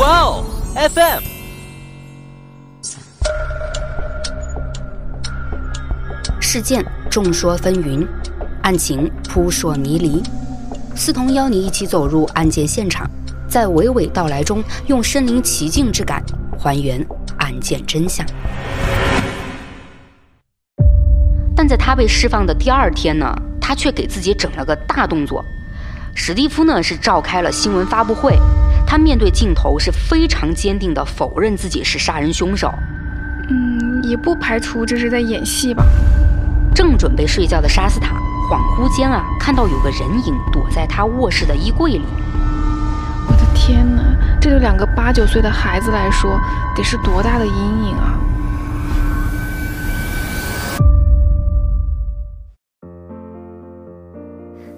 [0.00, 1.22] 哇哦，FM。
[6.40, 8.08] 事件众说纷纭，
[8.62, 10.22] 案情扑朔迷离。
[10.96, 13.06] 思彤邀你一起走入案件现场，
[13.46, 16.24] 在娓娓道来中，用身临其境之感
[16.58, 18.24] 还原案件真相。
[21.54, 23.30] 但在他被释放的第二天呢，
[23.60, 25.44] 他却给自己整了个大动作。
[26.14, 28.34] 史蒂夫呢是召开了新闻发布会，
[28.90, 32.74] 他面对镜头是非常坚定的否认自己是杀人凶手。
[33.48, 35.84] 嗯，也不排除这是在演戏吧。
[36.74, 38.16] 正准备睡觉的沙斯塔，
[38.50, 42.04] 恍惚间啊，看到有个人影躲在他卧室的衣柜里。
[43.28, 44.02] 我的天哪，
[44.40, 46.36] 这对两个八九岁的孩子来说，
[46.74, 48.18] 得是多大的阴影啊！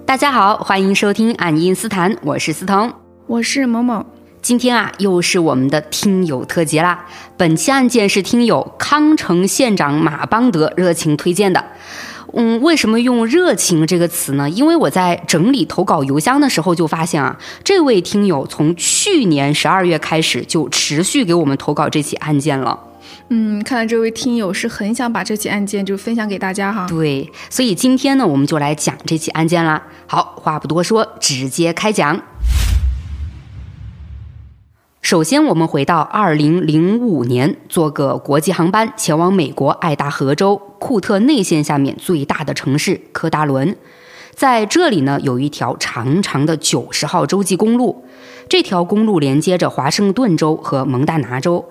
[0.05, 2.93] 大家好，欢迎收听《爱因斯坦》，我是思彤，
[3.25, 4.05] 我是某某。
[4.41, 7.05] 今天啊，又是我们的听友特辑啦。
[7.37, 11.63] 本期案件是听友康城县长马邦德热情推荐的。
[12.33, 14.49] 嗯，为什么用热情这个词呢？
[14.49, 22.77] 因为我在整理投稿邮箱的时候就发现啊，这位听友从去年十二月开始就持续给我们投稿这起案件了。
[23.29, 26.85] 嗯，看来这位听友是很想把这起案件就分享给大家哈。
[26.89, 29.81] 对，所以今天呢，我们就来讲这起案件啦。
[30.07, 32.21] 好，话不多说，直接开讲。
[35.03, 43.75] 首先，我们回到二零零五年，坐个国际航班前往美国爱达荷州库特内线下面最大的城市科达伦。
[44.33, 48.05] 在这里呢，有一条长长的九十号洲际公路，
[48.47, 51.65] 这条公路连接着华盛顿州和蒙大拿州。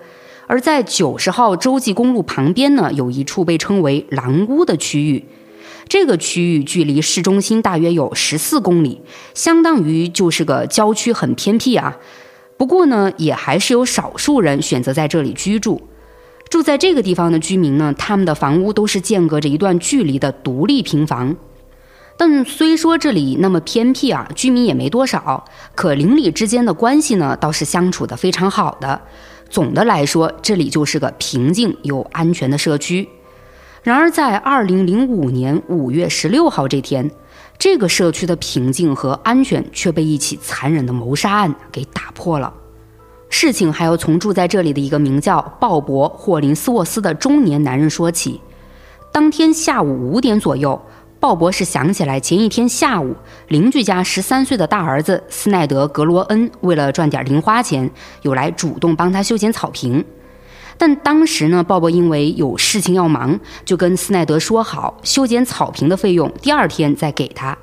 [0.45, 5.25] 而在九十号洲际公路旁边呢，有一处被称为“狼屋”的区域，
[5.87, 9.01] 这个区域距离市中心大约有十四公里，
[9.33, 11.97] 相当于就是个郊区，很偏僻啊。
[12.57, 15.81] 不过呢，也还是有少数人选择在这里居住。
[16.49, 21.35] 住在这个地方的居民呢，他们的房屋都是间隔着一段距离的独立平房。
[22.15, 25.43] 但虽说这里那么偏僻啊，居民也没多少，
[25.73, 29.01] 可邻里之间的关系呢，倒是相处的非常好的。
[29.49, 33.09] 总的来说，这里就是个平静又安全的社区。
[33.81, 37.09] 然而，在二零零五年五月十六号这天。
[37.63, 42.53] 这个社区的平静和安全却被一起残忍的谋杀案给打破了。
[43.29, 48.41] 事情还要从住在这里的一个名叫鲍勃·霍林斯沃斯的中年男人说起。
[49.13, 50.77] 当天下午五点左右，
[51.21, 53.15] 鲍勃是想起来前一天下午
[53.47, 57.89] 邻居家十三岁的大儿子斯奈德·格罗恩为了赚点零花钱，
[58.23, 60.03] 有来主动帮他修剪草坪。
[60.83, 67.57] 但当时呢，鲍勃因为有事情要忙，就跟斯奈德说好修剪草坪的费用，第二天再给他。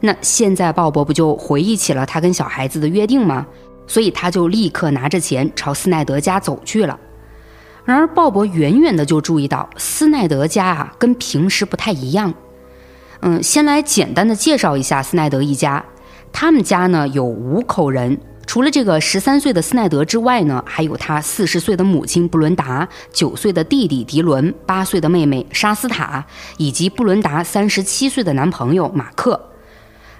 [0.00, 3.46] 那现在鲍勃不就回忆起了他跟小孩子的约定吗？
[3.86, 7.00] 所以他就立刻拿着钱朝斯奈德家走去了。
[7.86, 12.34] 然而鲍勃远远的就注意到斯奈德家啊，跟平时不太一样。
[13.20, 15.82] 嗯，先来简单的介绍一下斯奈德一家，
[16.30, 18.20] 他们家呢有五口人。
[18.50, 29.40] 除了这个十三岁的斯奈德之外呢，还有他四十岁的母亲布伦达、九岁的弟弟迪伦、八岁的妹妹沙斯塔，以及布伦达三十七岁的男朋友马克。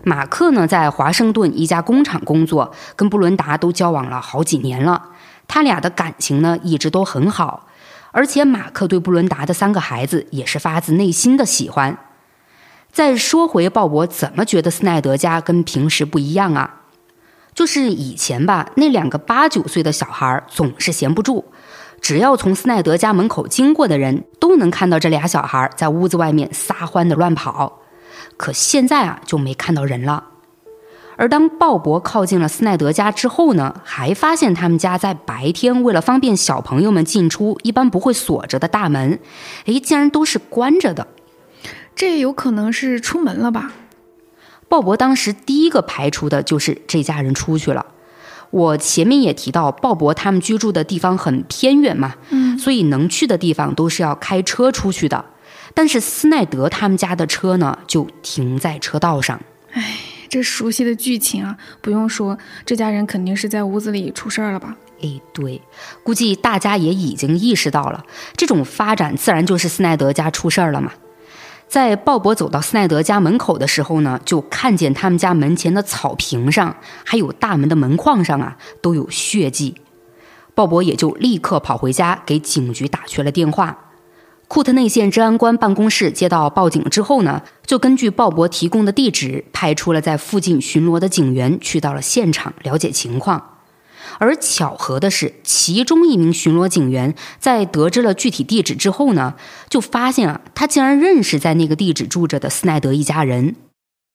[0.04, 5.08] 马克呢，在华盛顿一家工厂工作，跟布伦达都交往了好几年了。
[5.48, 7.66] 他俩的感情呢，一直都很好，
[8.12, 11.98] 而且马克对布伦达的三个孩子也是发自内心的喜欢。
[12.92, 16.76] 再说回鲍勃，怎么觉得斯奈德家跟平时不一样啊？
[17.60, 21.44] 就是以前吧，那两个八九岁的小孩总是闲不住，
[22.00, 27.82] 只要从斯奈德家门口经过的人都能看到这俩小孩在屋子外面撒欢的乱跑。
[28.38, 30.24] 可现在啊，就没看到人了。
[31.18, 39.20] 而当鲍勃靠近了斯奈德家之后呢，还发现他们家在白天为了方便小朋友们进出，一般不会锁着的大门，
[39.66, 41.08] 哎，竟然都是关着的。
[41.94, 43.72] 这有可能是出门了吧？
[44.70, 47.84] 鲍勃当时第一个排除的就是这家人出去了。
[48.50, 55.24] 我前面也提到，鲍勃他们居住的地方很偏远嘛，嗯，所以能去的地方都是要开车出去的。
[55.74, 59.40] 但是斯奈德他们家的车呢，就停在车道上。
[59.72, 59.98] 哎，
[60.28, 64.76] 这熟悉的剧情啊，不用说，这家人肯定是在屋子里出事儿了吧？
[65.02, 65.60] 哎，对，
[66.04, 68.04] 估计大家也已经意识到了，
[68.36, 70.92] 这种发展自然就是斯奈德家出事儿了嘛。
[71.70, 76.74] 在鲍勃走到斯奈德家门口的时候呢，就看见他们家门前的草坪上，
[77.04, 79.76] 还有大门的门框上啊，都有血迹。
[80.52, 83.78] 鲍勃也就立刻跑回家给警局打去了电话。
[84.48, 93.59] 库特内县治安官办公室接到报警之后呢，就根据鲍勃提供的地址，派出了在附近巡逻的警员去到了现场了解情况。
[94.18, 99.34] 而巧合的是，其中一名巡逻警员在得知了具体地址之后呢，
[99.68, 103.56] 就发现啊，他竟然认识在那个地址住着的斯奈德一家人。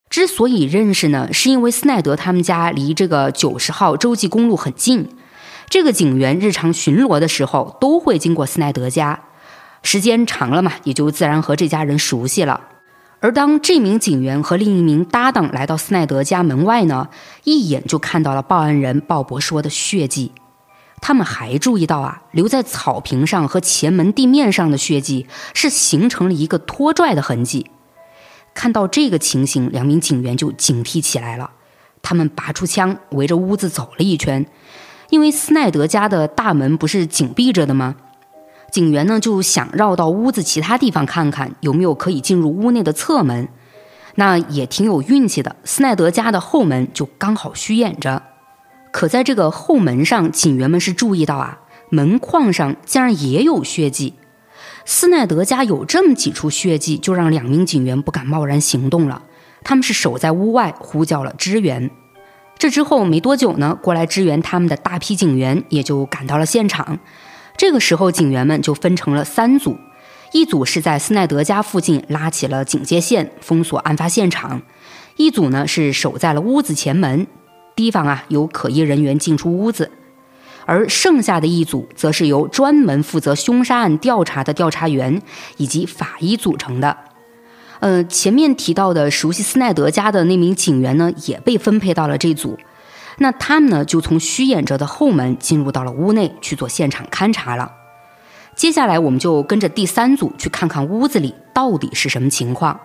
[0.09, 5.09] 之所以认识呢，是因为斯奈德他们家离这个九十号洲际公路很近，
[5.67, 9.23] 这个警员日常巡逻的时候都会经过斯奈德家，
[9.81, 12.61] 时间长了嘛，也就自然和这家人熟悉了。
[13.19, 17.09] 而当这名警员和另一名搭档来到斯奈德家门外呢，
[17.43, 20.31] 一眼就看到了报案人鲍勃说的血迹。
[21.01, 27.69] 他们还注意到啊，留在草坪上和前门地面上的血迹是形成了一个拖拽的痕迹。
[28.53, 31.51] 看到这个情形，两名警员就警惕起来了。
[32.01, 34.45] 他们拔出枪，围着屋子走了一圈，
[35.09, 37.95] 因为斯奈德家的大门不是紧闭着的吗？
[38.71, 43.47] 警员呢就想绕到屋子其他地方看看有没有可以进入屋内的侧门。
[44.15, 48.23] 那也挺有运气的，斯奈德家的后门就刚好虚掩着。
[48.91, 51.59] 可在这个后门上，警员们是注意到啊，
[51.89, 54.13] 门框上竟然也有血迹。
[54.85, 59.23] 斯奈德家有这么几处血迹，就让两名警员不敢贸然行动了。
[59.63, 61.91] 他们是守在屋外，呼叫了支援。
[62.57, 66.99] 这之后没多久呢，过来支援他们的大批警员也就赶到了现场。
[67.57, 69.77] 这个时候，警员们就分成了三组，
[70.33, 74.59] 一组是在斯奈德家附近拉起了警戒线，封锁案发现场；
[75.15, 77.25] 一组呢是守在了屋子前门，
[77.75, 79.89] 提防啊有可疑人员进出屋子。
[80.67, 85.21] 而剩下的一组，则是由专门负责凶杀案调查的调查员
[85.57, 86.97] 以及法医组成的。
[87.79, 92.57] 呃，前面提到的熟悉斯奈德家的那名警员呢，也被分配到了这组。
[93.17, 97.71] 那他们呢，就从虚掩着的后门进入到了屋内去做现场勘查了。
[98.55, 102.79] 接下来，我们就跟着第三组去看看屋子里到底是什么情况。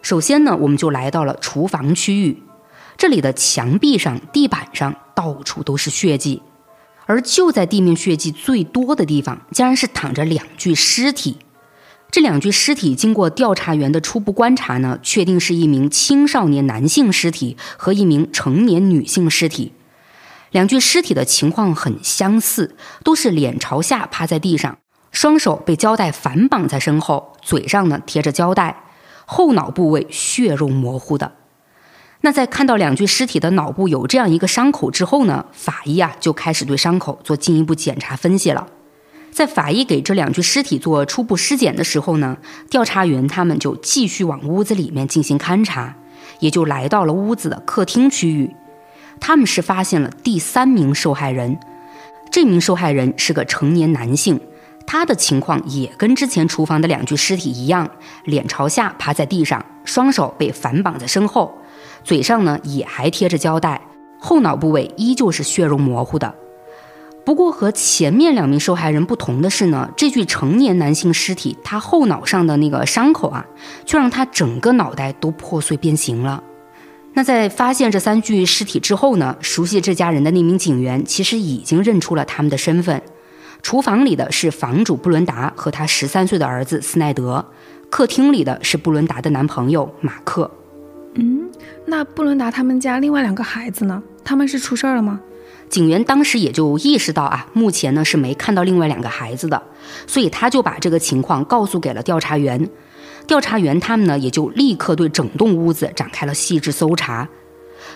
[0.00, 2.42] 首先呢，我们就来到了厨房区域，
[2.96, 6.42] 这里的墙壁上、地板上到处都是血迹。
[7.04, 11.38] 而就在地面血迹最多的地方，竟然是躺着两具尸体。
[12.12, 19.72] 这两具尸体经过调查员的初步观察呢，确定是一名青少年男性尸体和一名成年女性尸体。
[20.50, 24.76] 两具尸体的情况很相似，都是脸朝下趴在地上，
[25.10, 28.84] 双手被胶带反绑在身后，嘴上呢贴着胶带，
[29.24, 31.32] 后脑部位血肉模糊的。
[32.20, 38.68] 那在看到两具尸体的脑部有这样一个伤口之后呢，法医啊就开始对伤口做进一步检查分析了。
[39.32, 42.36] 在法医给这两具尸体做初步尸检的时候呢，
[42.68, 45.96] 调查员他们就继续往屋子里面进行勘查，
[46.38, 48.54] 也就来到了屋子的客厅区域。
[49.18, 51.58] 他们是发现了第三名受害人，
[52.30, 54.38] 这名受害人是个成年男性，
[54.86, 57.90] 他的情况也跟之前厨房的两具尸体一样，
[58.24, 61.56] 脸朝下趴在地上，双手被反绑在身后。
[62.04, 63.80] 嘴上呢也还贴着胶带，
[64.18, 66.34] 后脑部位依旧是血肉模糊的。
[67.24, 73.46] 不过和前面两名受害人不同的是呢，这具成年男性尸体他后脑上的那个伤口啊，
[73.86, 76.42] 却让他整个脑袋都破碎变形了。
[77.14, 83.00] 那在发现这三具尸体之后呢，熟悉这家人的那名警员其实已经认出了他们的身份。
[83.62, 87.44] 厨房里的是房主布伦达和他十三岁的儿子斯奈德，
[87.88, 90.50] 客厅里的是布伦达的男朋友马克。
[91.14, 91.48] 嗯，
[91.86, 94.02] 那布伦达他们家另外两个孩子呢？
[94.24, 95.20] 他们是出事儿了吗？
[95.72, 99.62] 警员当时也就意识到啊，目前呢是没看到另外两个孩子的，
[100.06, 102.68] 所以他就把这个情况告诉给了调查员。
[103.26, 107.26] 调查员他们呢也就立刻对整栋屋子展开了细致搜查。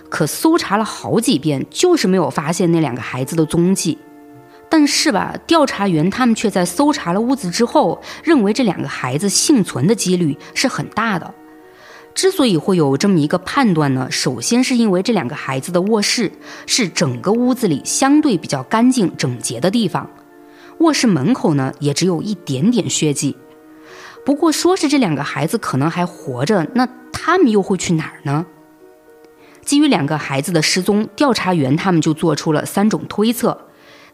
[0.09, 3.99] 可搜查了好几遍，就是没有发现那两个孩子的踪迹。
[4.71, 11.35] 但是吧，调查员他们却在搜查了屋子之后，认为这两个孩子幸存的几率是很大的。
[12.17, 16.33] 之所以会有这么一个判断呢，首先是因为这两个孩子的卧室
[16.67, 20.09] 是整个屋子里相对比较干净整洁的地方，
[20.79, 23.37] 卧室门口呢也只有一点点血迹。
[24.25, 28.47] 不过说是这两个孩子可能还活着，那他们又会去哪儿呢？
[29.63, 33.67] 基于两个孩子的失踪，调查员他们就做出了三种推测。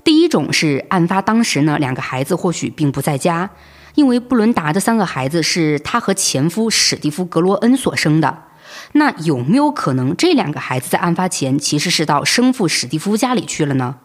[0.03, 3.51] 第一种是案发当时呢，两个孩子或许并不在家。
[3.95, 8.45] 因为布伦达的三个孩子是他和前夫史蒂夫·格罗恩所生的，
[8.93, 13.97] 那有没有可能这两个孩子在案发前其实是到生父史蒂夫家里去了呢？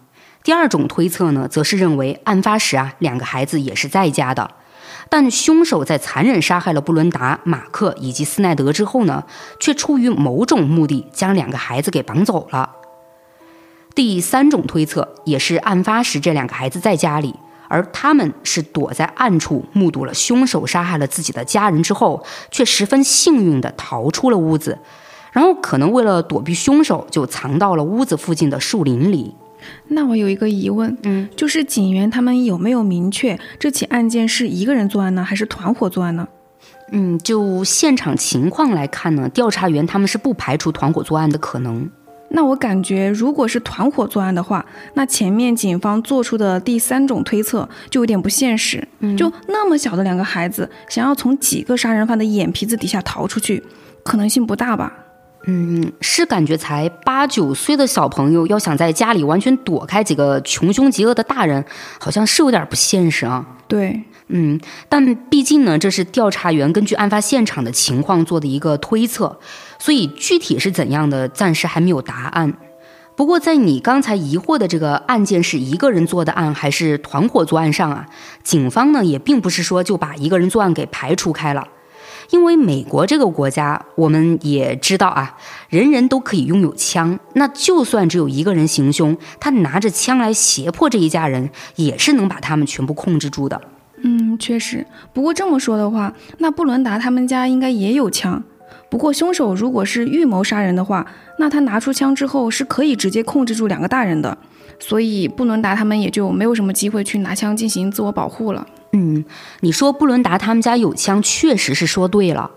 [0.44, 4.52] 第二种推测呢，则是认为案发时啊，两个孩子也是在家的，
[5.10, 9.24] 但凶手在残忍杀害了布伦达、马克以及斯奈德之后呢，
[9.60, 12.72] 却出于某种目的将两个孩子给绑走了。
[13.96, 17.36] 第三种推测也是案发时这两个孩子在家里。
[17.68, 24.78] 而他们是躲在暗处，目睹了凶手杀害了自己的家人之后，却十分幸运地逃出了屋子，
[25.32, 29.36] 然后可能为了躲避凶手，就藏到了屋子附近的树林里。
[29.88, 36.28] 那我有一个疑问，嗯，就是警员他们有没有明确这起案件是一个人作案呢，还是团伙作案呢？
[36.92, 41.90] 嗯，就现场情况来看呢，调查员他们是不排除团伙作案的可能。
[42.30, 44.66] 那我感觉，如果是团伙作案的话，
[44.96, 48.86] 那前面警方做出的第三种推测就有点不现实。
[49.18, 53.64] 就那么小的两个孩子，想要从几个杀人犯的眼皮子底下逃出去，
[54.04, 54.92] 可能性不大吧？
[55.50, 61.64] 嗯，是感觉才八九岁的小朋友，要想在家里完全躲开几个穷凶极恶的大人，
[62.00, 63.46] 好像是有点不现实啊。
[63.66, 69.40] 对，嗯，但毕竟呢，这是调查员根据案发现场的情况做的一个推测，
[69.80, 72.54] 所以具体是怎样的，暂时还没有答案。
[73.16, 78.06] 不过，在你刚才疑惑的这个案件是一个人做的案还是团伙作案上啊，
[78.44, 81.68] 警方呢也并不是说就把一个人作案给排除开了。
[82.30, 85.38] 因为美国这个国家，我们也知道啊，
[85.70, 87.18] 人人都可以拥有枪。
[87.34, 93.60] 那就算只有一个人行凶，他拿着枪来胁迫这一家人，也是能把他们全部控制住的。
[94.04, 94.86] 嗯，确实。
[95.14, 98.44] 不过这么说的话，那布伦达他们家应该也有枪。
[98.90, 101.06] 不过凶手如果是预谋杀人的话，
[101.40, 104.38] 那他拿出枪之后是可以直接控制住两个大人的，
[104.80, 108.66] 所以布伦达他们也就没有什么机会去拿枪进行自我保护了。
[108.94, 109.26] 嗯，
[109.60, 112.50] 你说布伦达他们家有枪，确实是说对了。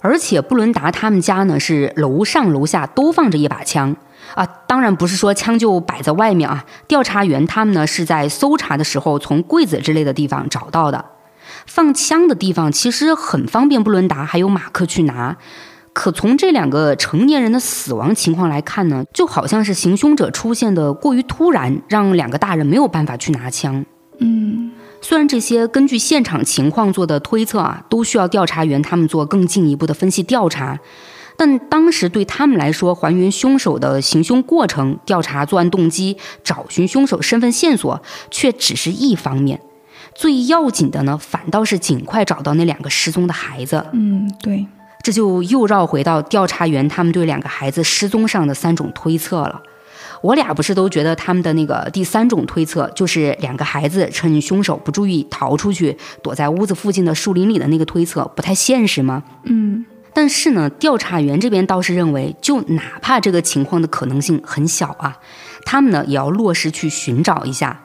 [0.00, 3.96] 而且布伦达他们家呢是楼上楼下都放着一把枪
[4.34, 6.66] 啊，当然不是说枪就摆在外面啊。
[6.86, 11.04] 调查员他们呢是在搜查的时候从柜子之类的地方找到的，
[11.66, 15.38] 放枪的地方其实很方便布伦达还有马克去拿。
[15.98, 23.84] 可从这两个成年人的死亡情况来看呢，就好像是行凶者出现的过于突然，让两个大人没有办法去拿枪。
[24.20, 24.70] 嗯。
[25.00, 30.78] 虽然这些根据现场情况做的推测啊，都需要调查员他们做更进一步的分析调查，
[31.36, 38.00] 但当时对他们来说，还原凶手的行凶过程、调查作案动机、找寻凶手身份线索，
[38.30, 39.60] 却只是一方面。
[40.14, 43.84] 最要紧的呢，反倒是尽快找到那两个失踪的孩子。
[43.92, 44.64] 嗯，对，
[45.08, 49.62] 这就又绕回到调查员他们对两个孩子失踪上的三种推测了。
[50.20, 59.22] 我俩不是都觉得他们的那个第三种推测，就是两个孩子趁凶手不注意逃出去，躲在屋子附近的树林里的那个推测不太现实吗？
[59.44, 65.16] 嗯，但是呢，调查员这边倒是认为，就哪怕这个情况的可能性很小啊，
[65.64, 67.80] 他们呢也要落实去寻找一下，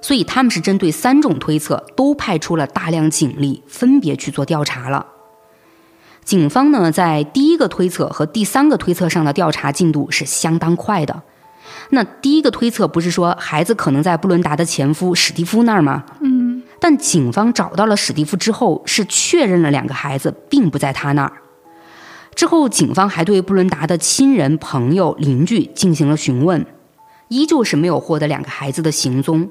[0.00, 5.06] 所以他们是针对三种推测都派出了大量警力，分别去做调查了。
[6.24, 11.22] 警方呢在第一个推测和第三个推测上的调查进度是相当快的。
[11.90, 16.04] 那第一个推测不是说孩子可能在布伦达的前夫史蒂夫那儿吗？
[16.20, 21.32] 嗯，但警方找到了史蒂夫之后，是确认了两个孩子并不在他那儿。
[22.34, 26.64] 之后，警方还对布伦达的亲人、朋友、邻居进行了询问，
[27.28, 29.48] 依旧是没有获得两个孩子的行踪。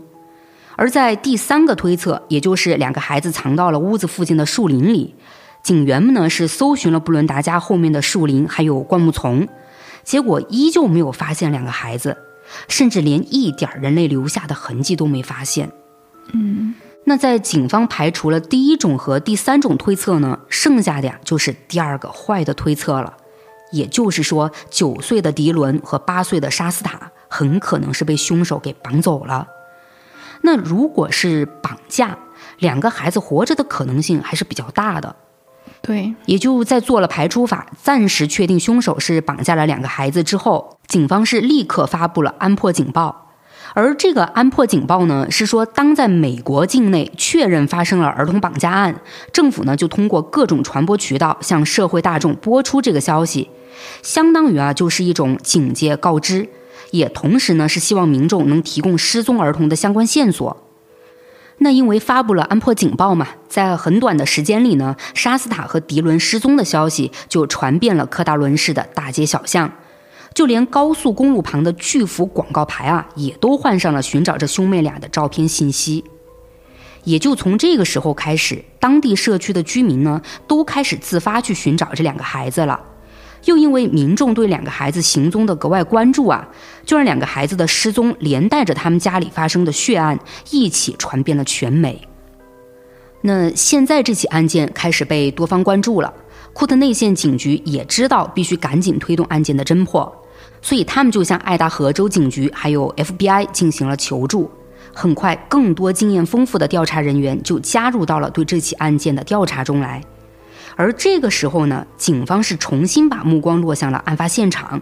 [0.75, 5.15] 而在第三个推测，也就是两个孩子藏到了屋子附近的树林里，
[5.63, 9.48] 警员们呢是搜寻了布伦达家后面的树林还有灌木丛。
[10.03, 12.17] 结果依旧没有发现两个孩子，
[12.67, 15.72] 甚至连一点人类留下的痕迹都没发现。
[16.34, 23.15] 嗯，那在警方排除了第一种和第三种推测呢，剩下的呀就是第二个坏的推测了，
[23.72, 29.48] 也就是说，九岁的迪伦和八岁的沙斯塔很可能是被凶手给绑走了。
[30.41, 32.17] 那如果是绑架，
[32.60, 35.15] 两个孩子活着的可能性还是比较大的。
[35.86, 43.34] 对，也就在做了排除法，暂时确定凶手是绑架了两个孩子之后，警方是立刻发布了安破警报。
[43.74, 49.02] 而这个安破警报呢，是说当在美国境内确认发生了儿童绑架案，
[49.34, 53.50] 政府呢就通过各种传播渠道向社会大众播出这个消息，
[54.02, 56.48] 相当于啊就是一种警戒告知，
[56.92, 60.62] 也同时呢是希望民众能提供失踪儿童的相关线索。
[61.60, 69.72] 那因为发布了安破警报嘛，在很短的时间里呢，沙斯塔和迪伦失踪的消息就传遍了科达伦市的大街小巷，
[70.33, 76.03] 就连高速公路旁的巨幅广告牌啊，也都换上了寻找这兄妹俩的照片信息。
[77.03, 82.79] 也就从这个时候开始，当地社区的居民呢，都开始自发去寻找这两个孩子了。
[83.45, 86.47] 又因为民众对两个孩子行踪的格外关注啊，
[86.85, 90.17] 就让两个孩子的失踪连带着他们家里发生的血案
[90.51, 92.07] 一起传遍了全美。
[93.21, 96.13] 那现在这起案件开始被多方关注了，
[96.51, 100.13] 库特内县警局也知道必须赶紧推动案件的侦破，
[100.62, 104.51] 所以他们就向爱达荷州警局还有 FBI 进行了求助。
[104.93, 110.01] 很快，更多经验丰富的调查人员就加入到了对这起案件的调查中来。
[110.75, 114.82] 而这个时候呢，警方是重新把目光落向了案发现场，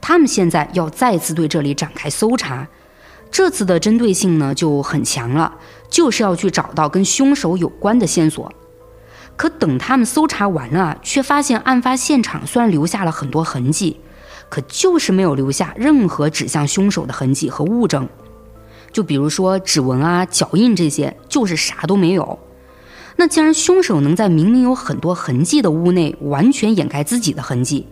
[0.00, 2.68] 他们现在要再次对这里展开搜查。
[3.30, 5.56] 这次的针对性呢就很强了，
[5.90, 8.52] 就是要去找到跟凶手有关的线索。
[9.36, 14.00] 可等他们搜查完了，却发现案发现场虽然留下了很多痕迹，
[14.48, 18.08] 可就是没有留下任何指向凶手的痕迹和物证。
[18.92, 22.38] 就比如说指纹啊、脚印这些，就是啥都没有。
[23.16, 27.86] 那既然凶手能在明明有很多痕迹的屋内完全掩盖自己的痕迹，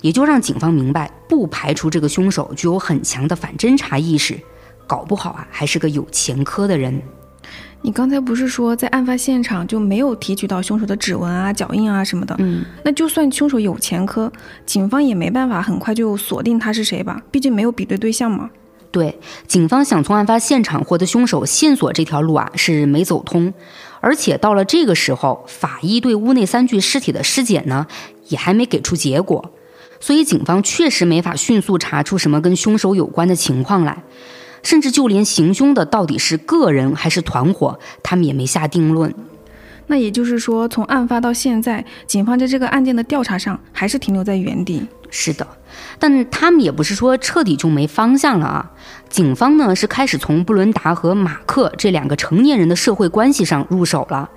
[0.00, 4.38] 也就让警方明白，不排除这个凶手具有很强的反侦查意识，
[4.86, 7.02] 搞不好啊还是个有前科的人。
[7.80, 12.34] 你刚才不是说在案发现场就没有提取到凶手的指纹啊、脚印啊什么的？
[12.38, 14.30] 嗯，那就算凶手有前科，
[14.66, 17.22] 警方也没办法很快就锁定他是谁吧？
[17.30, 18.50] 毕竟没有比对对象嘛。
[18.90, 23.52] 对，警方想从案发现场获得凶手线索这条路啊是没走通，
[24.00, 27.86] 而且到了这个时候，法医对屋内三具尸体的尸检呢
[28.28, 29.52] 也还没给出结果，
[30.00, 34.02] 所以警方确实没法迅速查出什么跟凶手有关的情况来。
[34.60, 39.14] 甚至就连行凶的到底是个人还是团伙，他们也没下定论。
[39.86, 44.86] 那也就是说，从案发到现在，警方在这个案件的调查上还是停留在原地。
[45.10, 45.46] 是的，
[45.98, 48.70] 但他们也不是说彻底就没方向了啊。
[49.08, 54.28] 警方呢是开始从布伦达和马克这两个成年人的社会关系上入手了。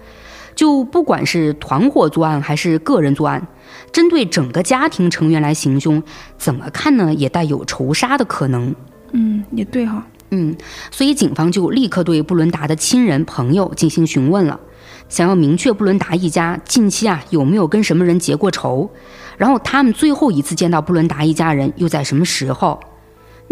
[0.53, 3.47] 就不管是团伙作案还是个人作案，
[3.91, 6.03] 针对整个家庭成员来行凶，
[6.37, 8.75] 怎么看呢也带有仇杀的可能。
[9.13, 10.05] 嗯，也对哈。
[10.31, 10.55] 嗯，
[10.91, 14.59] 所以警方就立刻对布伦达的亲人朋友进行询问了，
[15.07, 18.89] 想要明确布伦达一家近期啊有没有跟什么人结过仇，
[19.37, 22.79] 然后他们最后一次见到布伦达一家人又在什么时候。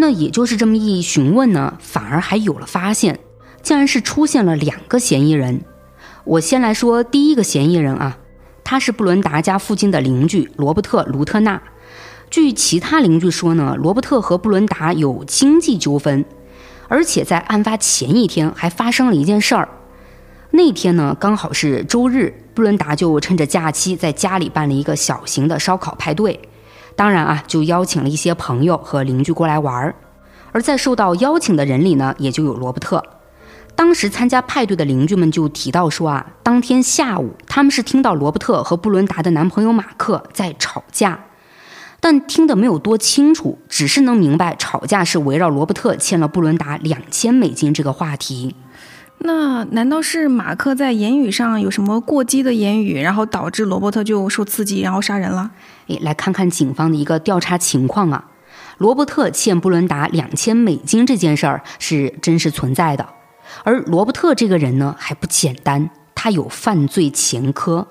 [0.01, 3.19] 那也就是这么一询问呢，反而还有了发现，
[3.61, 5.61] 竟然是出现了两个嫌疑人。
[6.23, 8.17] 我先来说第一个嫌疑人啊，
[8.63, 11.61] 他是布伦达家附近的邻居罗伯特·卢特纳。
[12.29, 16.23] 据其他邻居说呢，罗伯特和布伦达有经济纠纷。
[16.87, 19.67] 而且在案发前一天还发生了一件事儿，
[20.51, 26.39] 那天呢刚好是周日，布伦达就趁着假期在家里办了一个小型的烧烤派对，
[26.99, 29.95] 当然啊就邀请了一些朋友和邻居过来玩儿。
[30.51, 33.01] 而在受到邀请的人里呢，也就有罗伯特。
[33.73, 41.21] 当时参加派对的邻居们就提到说啊，当天下午他们是听到罗伯特和布伦达的男朋友马克在吵架。
[42.01, 48.57] 但听得没有多清楚，只是能明白吵架是围绕罗伯特欠了布伦达两千美金这个话题。
[49.19, 55.51] 那难道是马克在言语上有什么过激的言语，然后导致罗伯特就受刺激，然后杀人了？
[55.87, 58.25] 诶，来看看警方的一个调查情况啊。
[58.77, 63.07] 罗伯特欠布伦达两千美金这件事儿是真实存在的，
[63.63, 67.87] 而罗伯特这个人呢还不简单，他有犯罪前科。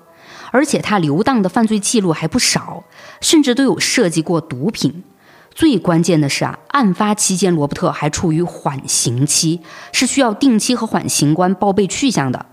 [0.51, 2.83] 而且他流荡的犯罪记录还不少，
[3.21, 5.03] 甚至都有涉及过毒品。
[5.59, 9.59] 最关键的是啊，案发期间罗伯特还处于缓刑期，
[9.91, 12.45] 是需要定期和缓刑官报备去向的。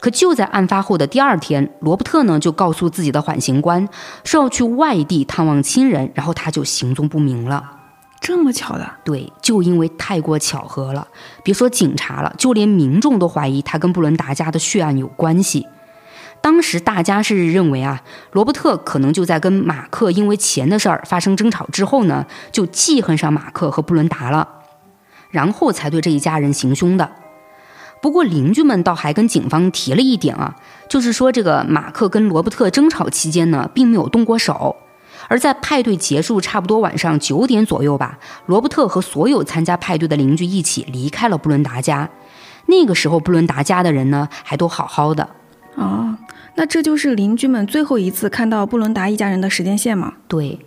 [0.00, 3.86] 可就在案发后的第二天，罗伯特呢就告诉自己的缓刑官，
[4.24, 7.62] 说要去外地探望亲人，然后他就行踪不明了。
[8.22, 8.90] 这么巧的？
[9.04, 11.06] 对，就因为太过巧合了，
[11.44, 15.66] 别说警察了，就连民众都怀疑他跟布伦达家的血案有关系。
[16.40, 24.48] 当时大家是认为啊，罗伯特可能就在跟马克因为钱的事儿发生争吵之后呢，就记恨上马克和布伦达了，
[25.30, 27.10] 然后才对这一家人行凶的。
[28.00, 30.54] 不过邻居们倒还跟警方提了一点啊，
[30.88, 34.76] 就是说这个马克跟罗伯特争吵期间呢，并没有动过手，
[35.28, 42.08] 而在派对结束差不多晚上九点左右吧，罗伯特和所有参加派对的邻居一起离开了布伦达家。
[42.66, 45.28] 那个时候布伦达家的人呢，还都好好的。
[45.76, 46.16] 哦。
[46.56, 50.14] 那这就是邻居们最后一次看到布伦达一家人的时间线嘛？
[50.26, 50.58] 对。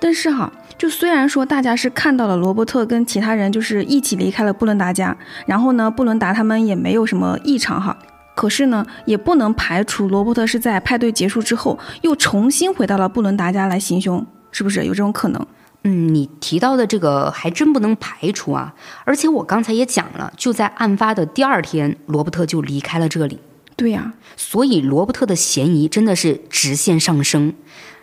[0.00, 7.98] 但是哈，就虽然说大家是看到了罗伯特跟其他人就是一起离开了布伦达家，然后呢，布伦达他们也没有什么异常哈，
[8.36, 15.46] 可是呢，也不能排除罗伯特是在派对结束之后又重新回到了布伦达家来行凶，是不是有这种可能？
[15.82, 18.72] 嗯，你提到的这个还真不能排除啊。
[19.04, 23.40] 而且我刚才也讲了，就在案发的第二天，罗伯特就离开了这里。
[23.78, 27.54] 对呀，所以罗伯特的嫌疑真的是直线上升。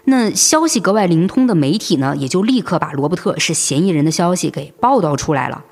[0.05, 5.65] 那消息格外灵通的媒体呢，也就立刻把罗伯特是嫌疑人的消息给报道出来了。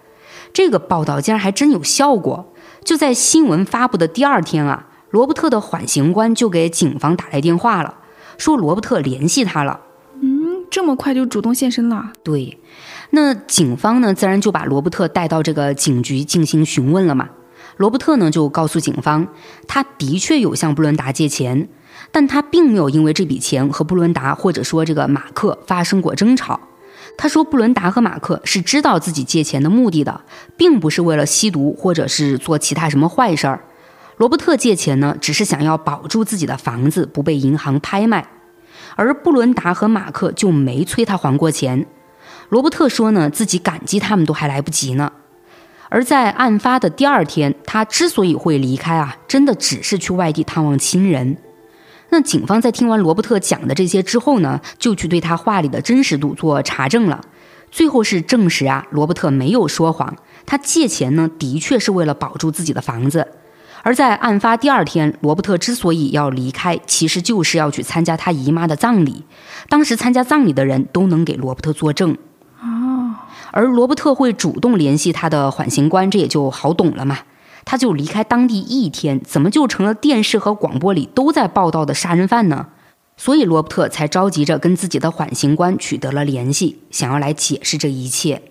[0.51, 2.53] 这个报道竟然还真有效果。
[2.83, 7.95] 就在新闻发布的第二天啊，罗伯特的缓刑官就给警方打来电话了，
[8.37, 9.79] 说罗伯特联系他了。
[10.21, 12.11] 嗯，这么快就主动现身了？
[12.23, 12.59] 对，
[13.11, 17.29] 那警方呢，自然就把罗伯特带到这个警局进行询问了嘛。
[17.77, 19.27] 罗伯特呢就告诉警方，
[19.67, 21.67] 他的确有向布伦达借钱，
[22.11, 26.59] 但他并没有因为这笔钱和布伦达或者说这个马克发生过争吵。
[27.15, 30.21] 他说，布伦达和马克是知道自己借钱的目的的，
[30.57, 33.65] 并不是为了吸毒或者是做其他什么坏事儿。
[34.17, 38.27] 罗伯特借钱呢，只是想要保住自己的房子不被银行拍卖，
[38.95, 41.85] 而布伦达和马克就没催他还过钱。
[42.49, 45.11] 罗伯特说呢，自己感激他们都还来不及呢。
[45.93, 51.37] 而在案发的第二天，他之所以会离开啊，真的只是去外地探望亲人。
[52.09, 57.21] 那警方在听完罗伯特讲的这些之后呢，就去对他话里的真实度做查证了。
[57.69, 60.15] 最后是证实啊，罗伯特没有说谎，
[60.47, 63.27] 他借钱呢，的确是为了保住自己的房子。
[63.83, 69.23] 而在案发第二天，罗伯特之所以要离开，其实就是要去参加他姨妈的葬礼。
[69.69, 72.17] 当时参加葬礼的人都能给罗伯特作证。
[73.53, 77.19] 哦，而罗伯特会主动联系他的缓刑官，这也就好懂了嘛。
[77.65, 82.67] 他就离开当地一天，怎么就成了电视和广播里都在报道的杀人犯呢？
[83.15, 88.41] 所以罗伯特才着急着跟自己的缓刑官取得了联系，想要来解释这一切。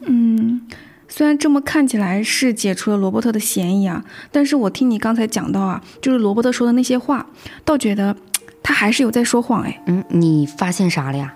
[0.00, 0.62] 嗯，
[1.08, 7.26] 虽然这么看起来是解除了罗伯特的嫌疑啊，但是我听你刚才讲到啊，就是罗伯特说的那些话，
[7.64, 8.16] 倒觉得
[8.62, 9.82] 他还是有在说谎哎。
[9.86, 11.34] 嗯，你发现啥了呀？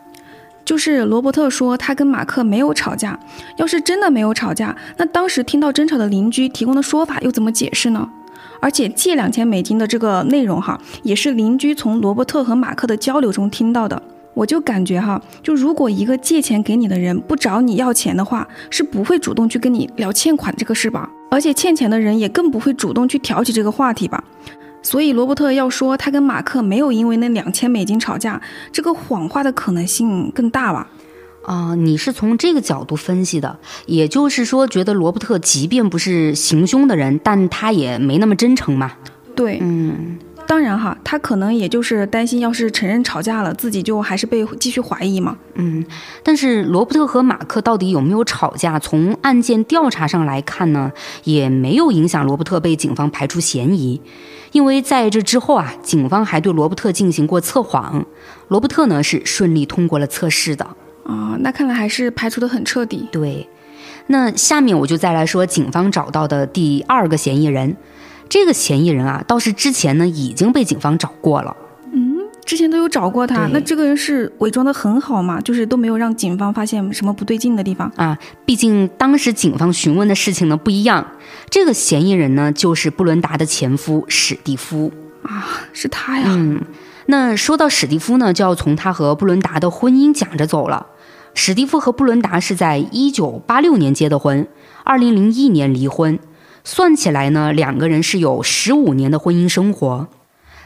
[0.68, 3.18] 就是罗伯特说他跟马克没有吵架，
[3.57, 8.07] 要是真的没有吵架，那当时听到争吵的邻居提供的说法又怎么解释呢？
[8.61, 14.02] 而且借两千美金的这个内容哈，也是邻居从罗伯特和马克的交流中听到的。
[14.35, 21.09] 我就感觉哈，就如果一个借钱给你的人不找你要钱的话，是不会主动去跟你聊欠款这个事吧？
[21.31, 24.22] 而且欠钱的人也更不会主动去挑起这个话题吧？
[24.83, 28.41] 所以罗伯特要说他跟马克没有因为那两千美金吵架，
[28.73, 30.88] 这个谎话的可能性更大吧？
[31.45, 38.93] 啊，你是从这个角度分析的，也就是说，觉得罗伯特即便不是行凶的人，但他也没那么真诚嘛？
[39.35, 45.37] 对，嗯，当然哈，他可能也就是担心，要是承认吵架了，自己就还是被继续怀疑嘛。
[45.57, 45.85] 嗯，
[46.23, 48.79] 但是罗伯特和马克到底有没有吵架？
[48.79, 50.91] 从案件调查上来看呢，
[51.25, 54.01] 也没有影响罗伯特被警方排除嫌疑。
[54.53, 58.07] 因为在这之后啊，警方还对罗伯特进行过测谎，
[58.49, 60.65] 罗伯特呢是顺利通过了测试的。
[61.05, 63.07] 啊，那看来还是排除的很彻底。
[63.13, 63.47] 对，
[64.07, 67.77] 那下面我就再来说警方找到的第二个嫌疑人。
[68.29, 71.57] 这个嫌疑人啊，倒是之前呢已经被警方找过了。
[71.93, 75.41] 嗯，之前都有找过他，那这个人是伪装的很好嘛？
[75.41, 78.19] 就是都没有让警方发现什么不对劲的地方啊。
[78.45, 81.07] 毕竟当时警方询问的事情呢不一样。
[81.49, 86.27] 这个嫌疑人呢，就是布伦达的前夫史蒂夫啊，是他呀。
[86.29, 86.61] 嗯，
[87.07, 90.87] 那说到史蒂夫呢，就要从他和布伦达的婚姻讲着走了。
[91.33, 94.47] 史蒂夫和布伦达是在一九八六年结的婚，
[94.85, 96.19] 二零零一年离婚。
[96.70, 100.07] 算起来呢，两个人是有十五年的婚姻生活。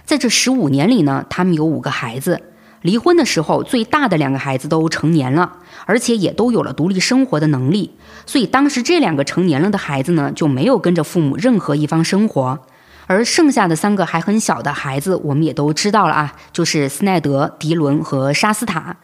[0.05, 2.43] 在这十五年里呢，他们有五个孩子。
[2.81, 7.93] 离婚的时候，最大的两个孩子都成年了，而且也都有了独立生活的能力。
[8.27, 12.59] 所以当时这两个成年了的孩子呢，就没有跟着父母任何一方生活。
[13.07, 18.97] 而剩下的三个还很小的孩子，我们也都知道了啊，就是斯奈德、迪伦和沙斯塔。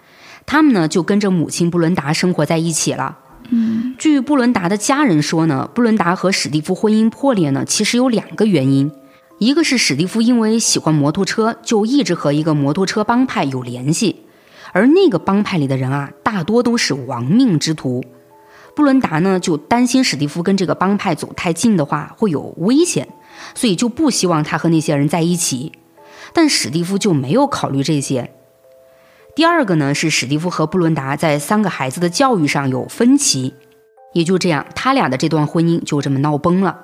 [0.45, 3.19] 他们呢就跟着母亲布伦达生活在一起了。
[3.99, 8.91] 据布伦达的家人说呢，布伦达和史蒂夫婚姻破裂呢，其实有两个原因。
[9.39, 14.25] 一个是史蒂夫因为喜欢摩托车，就一直和一个摩托车帮派有联系，
[14.73, 18.05] 而那个帮派里的人啊，大多都是亡命之徒。
[18.75, 23.09] 布伦达呢就担心史蒂夫跟这个帮派走太近的话会有危险，
[23.55, 25.73] 所以就不希望他和那些人在一起。
[26.33, 28.33] 但史蒂夫就没有考虑这些。
[29.39, 33.55] 第二个呢是史蒂夫和布伦达在三个孩子的教育上有分歧，
[34.13, 36.77] 也就这样，他俩的这段婚姻就这么闹崩了。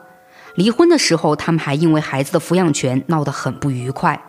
[0.55, 4.23] 离婚的时候，他们还因为孩子的抚养权闹得很不愉快。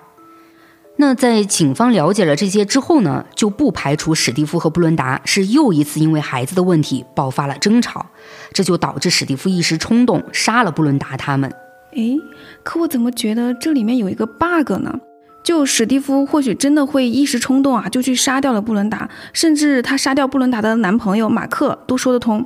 [0.95, 8.07] 那在警方了解了这些之后呢，就不排除史蒂夫和布伦达是又一次因为孩子的问题爆发了争吵，
[8.51, 11.53] 这就导致史蒂夫一时冲动杀了布伦达他们。
[11.93, 12.17] 诶，
[12.63, 14.99] 可我怎么觉得这里面有一个 bug 呢？
[15.45, 22.43] 就史蒂夫或许真的会一时冲动啊，就去杀掉了布伦达，甚至他杀掉布伦达的男朋友马克都说得通。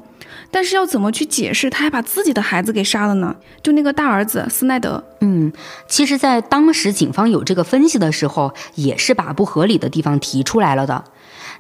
[0.52, 3.34] 但是要怎么去解释他还把自己的孩子给杀了呢？
[3.64, 5.02] 就那个大儿子斯奈德。
[5.22, 5.52] 嗯，
[5.88, 11.06] 其实，在当时警方有这个分析的时候，也是把不合理的地方提出来了的。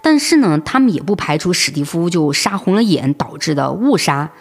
[0.01, 4.31] 但是呢，他们也不排除史蒂夫就杀红了眼导致的误杀，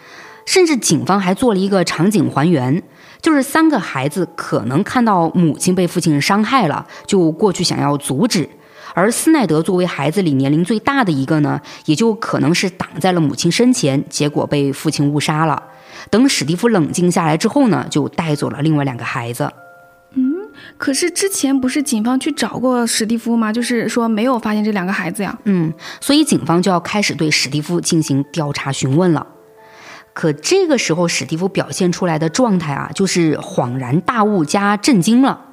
[0.45, 2.83] 甚至警方还做了一个场景还原。
[3.21, 8.49] 就是三个孩子可能看到母亲被父亲伤害了，就过去想要阻止。
[8.95, 15.63] 而斯奈德作为孩子里年龄最大的一个呢，也就可能是挡在了母亲身前，结果被父亲误杀了。
[16.11, 19.51] 等史蒂夫冷静下来之后呢，就带走了另外两个孩子。
[20.15, 20.33] 嗯，
[20.79, 23.53] 可是之前不是警方去找过史蒂夫吗？
[23.53, 25.39] 就是说没有发现这两个孩子呀。
[25.45, 29.27] 嗯，所以警方就要开始对史蒂夫进行调查询问了。
[30.19, 35.45] 可这个时候，史蒂夫表现出来的状态啊，就是恍然大悟加震惊了。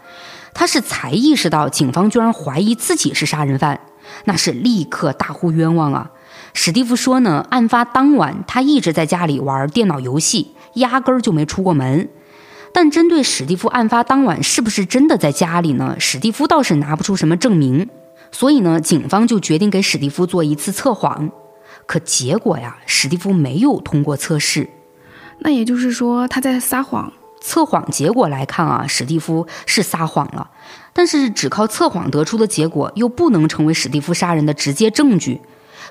[0.56, 3.80] 他是才意识到警方居然怀疑自己是杀人犯，
[4.24, 6.10] 那是立刻大呼冤枉啊！
[6.56, 12.10] 史蒂夫说呢，案发当晚他一直在家里玩电脑游戏，压根儿就没出过门。
[12.74, 15.96] 但针对史蒂夫案发当晚是不是真的在家里呢？
[16.00, 17.88] 史蒂夫倒是拿不出什么证明，
[18.32, 21.30] 所以呢，警方就决定给史蒂夫做一次测谎。
[21.86, 24.70] 可结果呀，史蒂夫没有通过测试，
[25.40, 27.12] 那也就是说他在撒谎。
[27.42, 30.50] 测谎结果来看啊，史蒂夫是撒谎了，
[30.94, 35.40] 但是只靠测谎得出的结果又不能成为史蒂夫杀人的直接证据，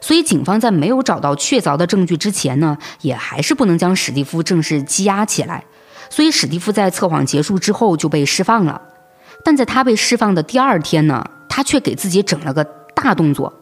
[0.01, 5.65] 所以警方在没有找到确凿的证据之前呢，也还是不能将史蒂夫正式羁押起来。
[6.11, 8.83] 所以史蒂夫在测谎结束之后就被释放了，
[9.45, 12.65] 但在他被释放的第二天呢，他却给自己整了个
[12.97, 13.53] 大动作。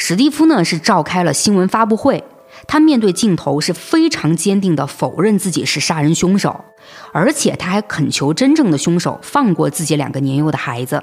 [0.00, 2.22] 史蒂夫呢是召开了新闻发布会，
[2.68, 6.64] 他面对镜头是非常坚定的否认自己是杀人凶手，
[7.12, 11.02] 而且他还恳求真正的凶手放过自己两个年幼的孩子。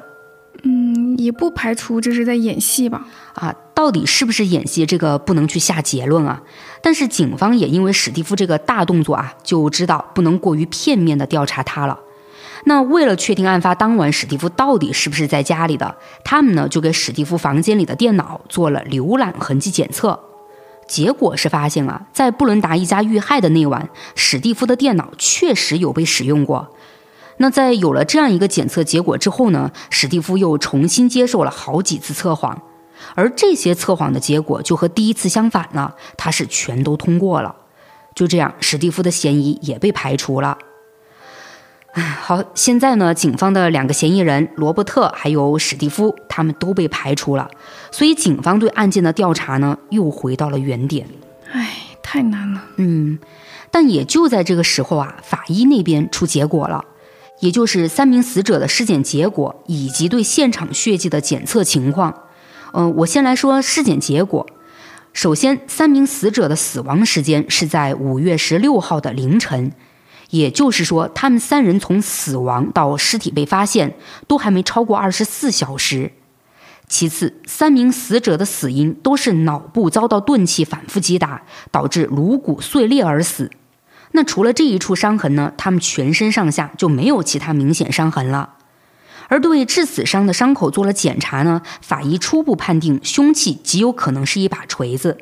[0.63, 3.05] 嗯，也不排除这是在演戏吧？
[3.33, 6.41] 啊，到底是不是演戏，这个不能去下结论啊。
[6.81, 11.99] 但是警方也因为史蒂夫这个大动作啊，就知道不能过于片面的调查他了。
[12.67, 20.19] 那为了确定案发当晚史蒂夫到底是不是在家里的，他们呢就给史蒂夫房间里的电脑做了浏览痕迹检测，
[20.87, 26.69] 结果是发现啊，在布伦达一家遇害的那晚，史蒂夫的电脑确实有被使用过。
[27.37, 32.63] 那在有了这样一个检测结果之后呢，史蒂夫又重新接受了好几次测谎，
[33.13, 37.55] 而这些测谎的结果就和第一次相反了，他是全都通过了。
[38.15, 40.57] 就这样，史蒂夫的嫌疑也被排除了。
[42.01, 47.49] 好，现在呢，警方的两个嫌疑人罗伯特还有史蒂夫，他们都被排除了，
[47.89, 51.07] 所以警方对案件的调查呢，又回到了原点。
[51.51, 51.69] 唉，
[52.03, 52.63] 太难了。
[52.75, 53.17] 嗯，
[53.71, 56.83] 但也就在这个时候啊，法医那边出结果了，
[57.39, 62.23] 也就是三名死者的尸检结果以及对现场血迹的检测情况。
[62.73, 64.45] 嗯，我先来说尸检结果。
[65.13, 69.71] 首先，三名死者的死亡时间是在五月十六号的凌晨。
[70.29, 73.95] 也就是说，他们三人从死亡到尸体被发现，
[74.27, 76.11] 都还没超过二十四小时。
[76.87, 83.49] 其次，三名死者的死因都是脑部遭到钝器反复击打，导致颅骨碎裂而死。
[84.11, 85.51] 那除了这一处伤痕呢？
[85.57, 88.53] 他们全身上下就没有其他明显伤痕了。
[89.27, 95.17] 而对致死伤的伤口做了检查呢，法医初步判定凶器极有可能是一把锤子。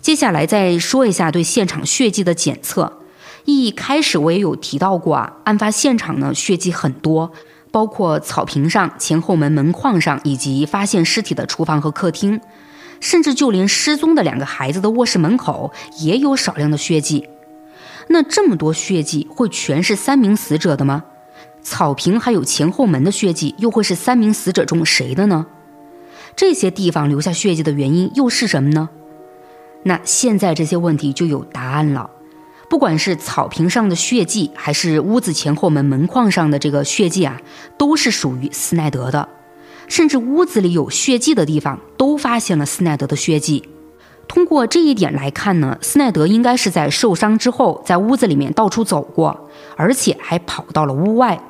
[0.00, 3.00] 接下来再说一下对现场血迹的检测。
[3.46, 7.30] 一开始我也有提到过啊，案发现场呢血迹很多，
[7.70, 12.40] 包括草坪上、前后门门框上，以及发现尸体的厨房和客厅，
[12.98, 17.28] 甚至就连失踪的两个孩子的卧室门口也有少量的血迹。
[18.08, 21.04] 那这么多血迹会全是三名死者的吗？
[21.62, 25.46] 草坪还有前后门的血迹又会是三名死者中谁的呢？
[26.34, 28.88] 这些地方留下血迹的原因又是什么呢？
[29.84, 32.10] 那现在这些问题就有答案了。
[32.68, 37.40] 不管是草坪上的血迹，还是屋子前后门门框上的这个血迹啊，
[37.78, 39.28] 都是属于斯奈德的。
[39.86, 43.68] 甚至屋子里有血迹的地方，都发现了斯奈德的血迹。
[44.26, 51.40] 通过这一点来看呢，斯奈德应该是在受伤之后，在屋子里面到处走过，而且还跑到了屋外，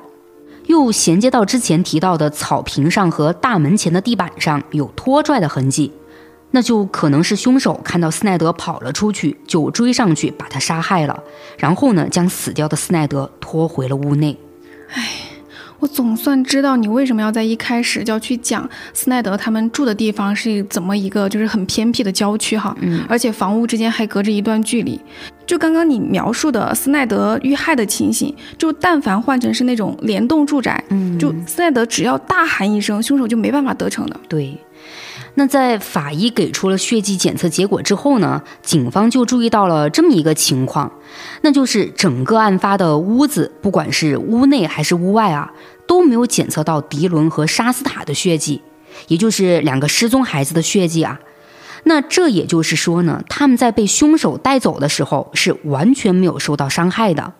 [0.67, 5.91] 又衔接到之前提到的草坪上和大门前的地板上有拖拽的痕迹。
[6.51, 11.21] 那就可能是凶手看到斯奈德跑了出去，就追上去把他杀害了，
[11.57, 14.37] 然后呢，将死掉的斯奈德拖回了屋内。
[14.93, 15.03] 唉，
[15.79, 24.99] 我总算知道你为什么要在一开始就要去讲斯奈德他们住的地方是怎么一个就是很偏僻的郊区哈，嗯，而且房屋之间还隔着一段距离。
[25.45, 34.19] 就刚刚你描述的斯奈德遇害的情形，就但凡换成是那种联动住宅，嗯，就斯奈德只要大喊一声，凶手就没办法得逞的。
[34.29, 34.57] 对。
[35.39, 40.91] 那在法医给出了血迹检测结果之后呢，警方就注意到了这么一个情况，
[41.41, 45.53] 那就是整个案发的屋子，不管是屋内还是屋外啊，
[45.87, 48.63] 都没有检测到迪伦和沙斯塔的血迹，
[49.09, 51.19] 也就是两个失踪孩子的血迹啊。
[51.83, 57.33] 那这也就是说呢，他们在被凶手带走的时候是完全没有受到伤害的。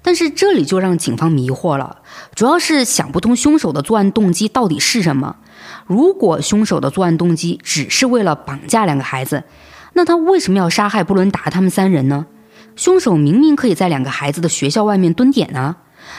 [0.00, 1.98] 但是这里就让警方迷惑了，
[2.34, 5.36] 主要是想不通凶手的作案动机到底是什么。
[5.86, 9.44] 如果凶手的作案动机只是为了绑架两个孩子，
[9.92, 12.26] 那他为什么要杀害布伦达他们三人呢？
[12.76, 15.76] 凶手明明可以在两个孩子的学校外面蹲点啊，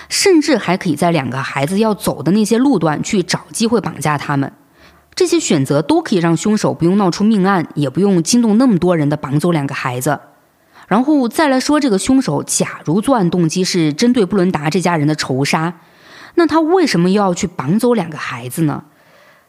[0.08, 4.52] 甚至还可以在两个孩子要走的那些路段去找机会绑架他们。
[5.14, 10.20] 这些选择都可以让凶手不用闹出命案，也不用惊动那么多人的绑走两个孩子。
[10.88, 15.74] 然后再来说，这个凶手假如作案动机是针对布伦达这家人的仇杀，
[16.36, 18.84] 那他为什么又要去绑走两个孩子呢？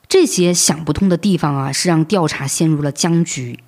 [0.08, 3.58] 这些想不通的地方啊，是让调查陷入了僵局。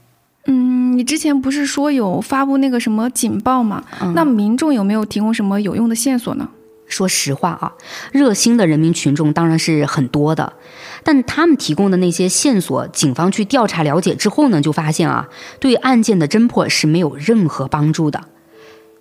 [0.46, 3.84] 嗯，你之前不是说有发布那个什么警报吗？
[4.14, 6.48] 那民众有没有提供什么有用的线索呢？
[6.86, 7.74] 说实话啊，
[8.12, 10.54] 热心的人民群众当然是很多的，
[11.02, 15.28] 但他们提供的那些线索，警方去调查了解之后呢，就发现啊，
[15.60, 18.24] 对案件的侦破是没有任何帮助的。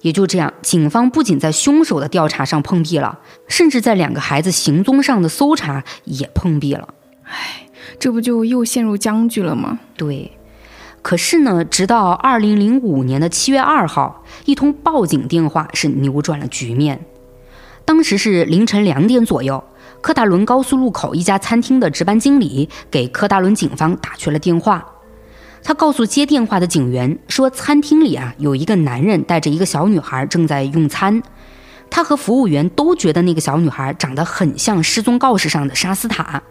[0.02, 6.90] 也就这样，警方不仅在凶手的调查上碰壁了，甚至在两个孩子行踪上的搜查也碰壁了。
[7.28, 7.68] 唉，
[8.00, 9.80] 这不就又陷入僵局了吗？
[9.96, 10.32] 对。
[11.02, 17.06] 可是呢，直到二零零五年的七月二号，一通报警电话是扭转了局面。
[17.86, 19.64] 当时是凌晨两点左右，
[20.02, 24.86] 科达伦高速路口一家餐厅的值班经理给科达伦警方打去了电话。
[25.64, 31.24] 他告诉接电话的警员说，餐厅里啊有一个男人带着一个小女孩正在用餐。
[31.90, 36.44] 他和服务员都觉得那个小女孩长得很像失踪告示上的沙斯塔。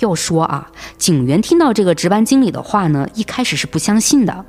[0.00, 4.44] 要说啊，警员听到这个值班经理的话呢，一开始是不相信的，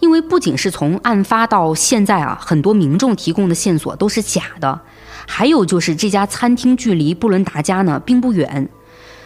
[0.00, 4.80] 因为不仅是从案发到现在啊，很多民众提供的线索都是假的，
[5.26, 8.68] 还有就是这家餐厅距离布伦达家呢并不远，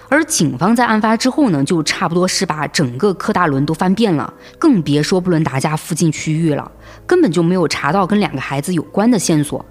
[0.08, 6.70] 而警方在案发之后呢，就差不多是把整个科大伦都翻遍了，更别说布伦达家附近区域了，
[7.06, 9.64] 根本就没有查到跟两个孩子有关的线索。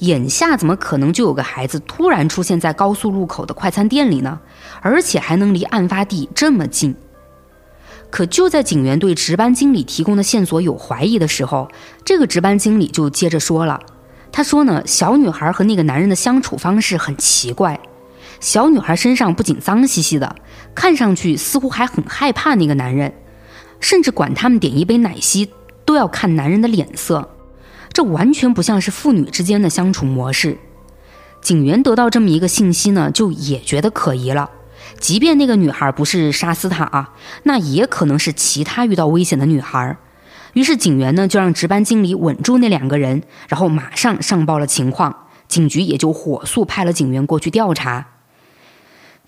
[0.00, 4.40] 眼下怎么可能就有个孩子突然出现在高速路口的快餐店里呢？
[4.80, 6.94] 而且还能离案发地这么近？
[8.10, 11.68] 可就在警员对值班经理提供的线索有怀疑的时候，
[12.04, 13.80] 这个值班经理就接着说了
[14.30, 17.80] ：“他说呢，小女孩和那个男人的相处方式很奇怪。
[18.38, 20.36] 小女孩身上不仅脏兮兮的，
[20.74, 23.12] 看上去似乎还很害怕那个男人，
[23.80, 25.50] 甚至管他们点一杯奶昔
[25.84, 27.30] 都要看男人的脸色。”
[27.94, 30.58] 这完全不像是父女之间的相处模式。
[31.40, 34.50] 警员得到这么一个信息呢，就也觉得可疑了。
[34.98, 39.96] 即便那个女孩不是杀斯塔啊，那也可能是其他遇到危险的女孩。
[40.54, 45.14] 于是警员呢就让值班经理稳住那两个人，然后马上上报了情况。
[45.46, 48.06] 警局也就火速派了警员过去调查。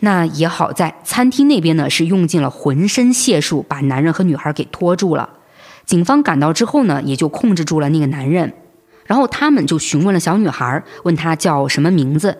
[0.00, 5.31] 那也好在餐厅那边呢是用尽了浑身解数把男人和女孩给拖住了。
[5.87, 8.53] 警方赶到之后呢，也就控制住了那个男人，
[9.07, 12.38] 然后他们就询问了小女孩，问她叫什么名字。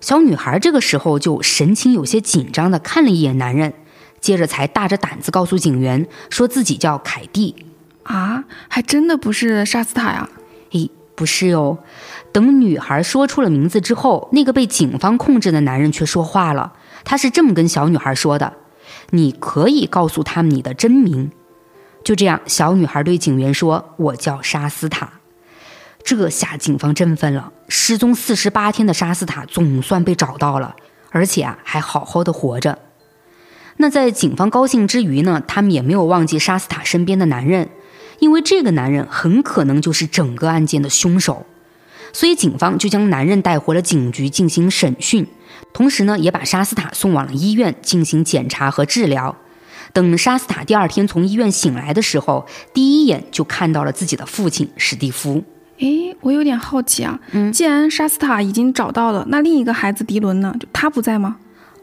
[0.00, 3.72] 小女孩这个时候就神情有些紧张的看了一眼男人，
[4.20, 7.66] 接着才大着胆子告诉警员，说自己叫凯蒂。
[8.04, 10.28] 啊，还真的不是沙斯塔呀？
[10.72, 11.78] 诶，不是哟。
[12.32, 16.74] 等女孩说出了名字之后，那个被警方控制的男人却说话了。
[17.02, 18.52] 他是这么跟小女孩说的
[19.10, 21.30] ：“你可以告诉他们你的真名。”
[22.04, 25.10] 就这样，小女孩对警员说：“我叫沙斯塔。”
[26.04, 30.76] 这下警方振奋了，失踪四十八天的沙斯塔总算被找到了，
[31.08, 32.78] 而且啊还好好的活着。
[33.78, 37.70] 那在警方高兴之余呢，他们也没有忘记沙斯塔身边的男人，
[38.18, 41.46] 因为这个男人很可能就是整个案件的凶手。
[42.12, 45.26] 所以警方就将男人带回了警局进行审讯，
[45.72, 49.34] 同时呢也把沙斯塔送往了医院进行检查和治疗。
[49.94, 55.42] 等沙斯塔第二天从医院醒来的时候，第一眼就看到了自己的父亲史蒂夫。
[55.78, 60.52] 诶，我有点好奇啊，嗯，既然沙斯塔已经找到了，那另一个孩子迪伦呢？
[60.58, 61.36] 就他不在吗？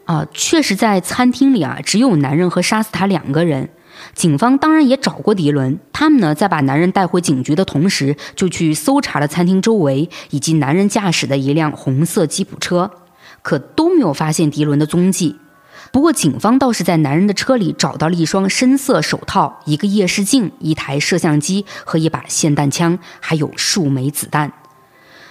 [0.04, 3.70] 啊，确实在餐厅里啊，只有男人和沙斯塔两个人。
[4.14, 12.90] 警方当然也找过迪伦，他们呢在把男人带回警局的同时，就去搜查了餐厅周围以及男人驾驶的一辆红色吉普车，
[13.40, 15.36] 可都没有发现迪伦的踪迹。
[15.92, 24.54] 不过，警方倒是在男人的车里找到了一双深色手套、一个夜视镜、一台摄像机和一把霰弹枪，还有数枚子弹。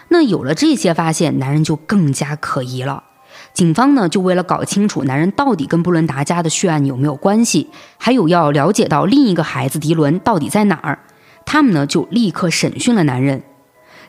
[0.10, 3.06] 那有了这些发现，男人就更加可疑了。
[3.54, 11.00] 警方呢，就为了搞清楚男人到底跟布伦达家的血案有没有关系，还有要了解到另一个孩子迪伦到底在哪儿，
[11.44, 13.42] 他们呢就立刻审讯了男人。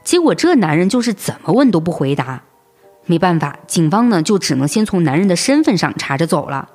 [0.04, 2.42] 结果这男人就是怎么问都不回答。
[3.06, 6.68] 没办法，警方呢就只能先从男人的身份上查着走了。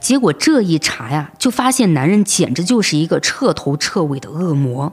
[0.00, 4.92] 结果这一查呀，就发现男人简直就是一个彻头彻尾的恶魔。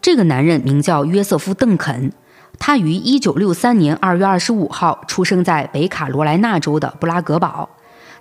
[0.00, 2.12] 这个男人名叫约瑟夫·邓肯，
[2.58, 7.70] 他于1963年2月25号出生在北卡罗来纳州的布拉格堡。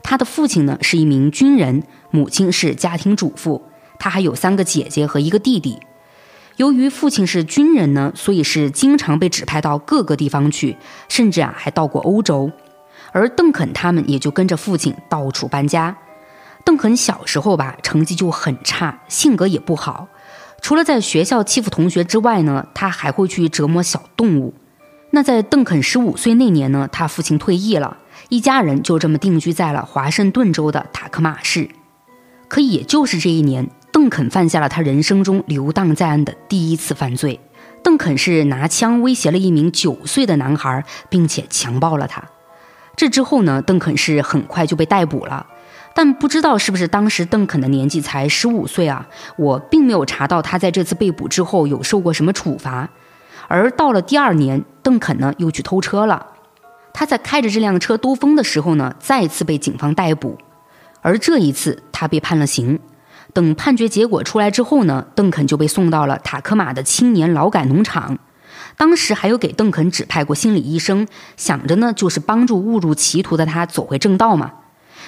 [0.04, 3.64] 他的父亲呢是一名军人，母亲是家庭主妇，
[3.98, 5.80] 他还有三个姐姐和一个弟弟。
[6.58, 10.78] 由于父亲是军人呢，所以是经常被指派到各个地方去，
[11.10, 12.52] 甚至啊还到过欧洲。
[13.12, 15.98] 而邓肯他们也就跟着父亲到处搬家。
[16.64, 20.08] 邓肯小时候吧，成绩就很差，性格也不好。
[20.62, 24.54] 除了在学校欺负同学之外呢，他还会去折磨小动物。
[25.12, 27.98] 那在邓肯十五岁那年呢，他父亲退役了，
[28.30, 31.70] 一家人就这么定居在了华盛顿州的塔克马市。
[32.48, 37.40] 可也就是这一年，邓肯犯下了他人生中流荡在案的第一次犯罪。
[37.82, 42.22] 邓肯是拿枪威胁了一名九岁的男孩，并且强暴了他。
[42.98, 45.48] 这之后呢，邓肯是很快就被逮捕了。
[45.94, 49.08] 但不知道是不是当时邓肯的年纪才十五岁啊？
[49.38, 52.90] 我并没有查到他在这次被捕之后有受过什么处罚。
[53.48, 56.28] 而到了第二年，邓肯呢又去偷车了。
[56.94, 60.38] 他在开着这辆车兜风的时候呢，再次被警方逮捕。
[61.02, 62.78] 而这一次，他被判了刑。
[63.36, 68.18] 等判决结果出来之后呢，邓肯就被送到了塔科马的青年劳改农场。
[68.78, 71.06] 当时还有给邓肯指派过心理医生，
[71.36, 74.54] 想着呢就是帮助误入歧途的他走回正道嘛。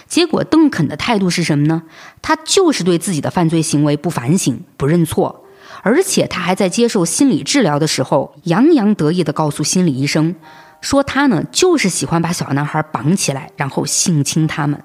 [0.07, 1.83] 结果邓肯的态度是什么呢？
[2.21, 5.45] 他就是对自己的犯罪行为不反省、不认错。
[5.83, 10.35] 而且他还在接受心理治疗的时候，洋洋得意地告诉心理医生，
[10.81, 14.83] 说他呢就是喜欢把小男孩绑起来，然后性侵他们。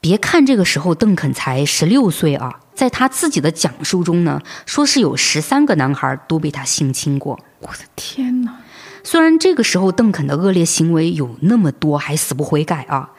[0.00, 7.38] 别看这个时候邓肯才十六岁啊，在他自己的讲述中呢，说是有十三个男孩都被他性侵过。
[7.60, 8.60] 我的天哪！
[9.04, 13.10] 虽然这个时候邓肯的恶劣行为有那么多，还死不悔改啊，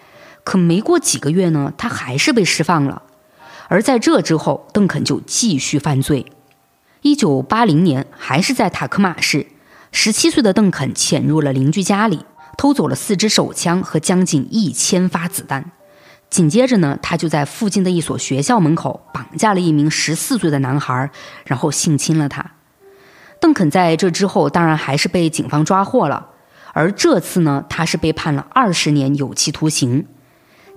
[0.44, 3.04] 可没过几个月呢，他还是被释放了。
[3.68, 6.26] 而在这之后，邓肯就继续犯罪。
[7.02, 9.46] 一九八零年，还是在塔克马市，
[9.92, 12.26] 十七岁的邓肯潜入了邻居家里，
[12.58, 15.72] 偷走了四支手枪和将近一千发子弹。
[16.32, 21.12] 紧接着呢，他就在附近的一所学校门口绑架了一名十四岁的男孩，
[21.46, 22.54] 然后性侵了他。
[23.40, 26.30] 邓肯在这之后，当然还是被警方抓获了，
[26.74, 30.08] 而这次呢，他是被判了二十年有期徒刑。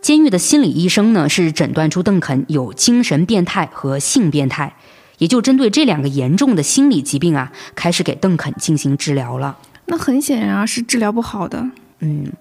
[0.03, 4.75] 监狱的心理医生呢，是诊断出邓肯有精神变态和性变态。
[5.19, 9.57] 也就针对这两个严重的心理疾病啊，开始给邓肯进行治疗了。
[9.87, 11.65] 那很显然啊，是治疗不好的。
[12.01, 12.33] 嗯，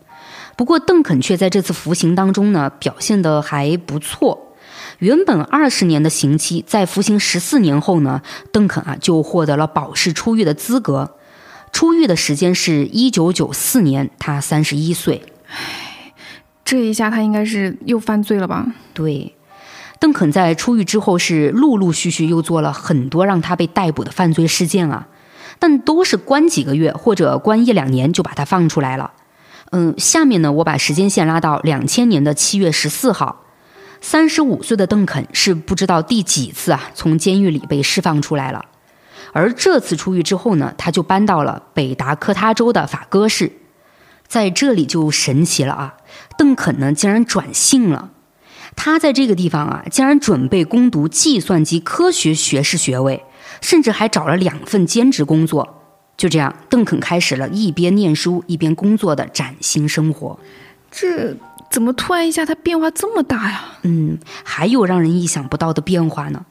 [0.55, 4.55] 不过邓肯却在这次服刑当中呢，表现的还不错。
[4.99, 11.15] 原本二十年的刑期，在服刑十四年后呢，邓肯啊就获得了保释出狱的资格。
[11.71, 15.23] 出狱的时间是一九九四年，他三十一岁。
[15.49, 16.13] 唉，
[16.63, 18.67] 这一下他应该是又犯罪了吧？
[18.93, 19.35] 对。
[19.99, 25.07] 邓肯在出狱之后是陆陆续续又做了很多让他被逮捕的犯罪事件啊，
[25.59, 29.11] 但都是关几个月或者关一两年就把他放出来了。
[29.75, 33.43] 嗯，下面呢，我把时间线拉到两千年的七月十四号，
[34.01, 38.65] 三十五岁的邓肯是不知道第几次啊从监狱里被释放出来了，
[39.31, 43.51] 而这次出狱之后呢，他就搬到了北达科他州的法戈市，
[44.27, 45.95] 在这里就神奇了啊，
[46.37, 48.11] 邓肯呢竟然转性了。
[48.75, 53.23] 他在这个地方啊，竟然准备攻读计算机科学学士学位，
[53.59, 55.82] 甚至还找了两份兼职工作。
[56.23, 60.39] 就这样，邓肯开始了一边念书一边工作的崭新生活。
[60.89, 61.35] 这
[61.69, 63.65] 怎么突然一下他变化这么大呀？
[63.81, 66.45] 嗯，还有让人意想不到的变化呢。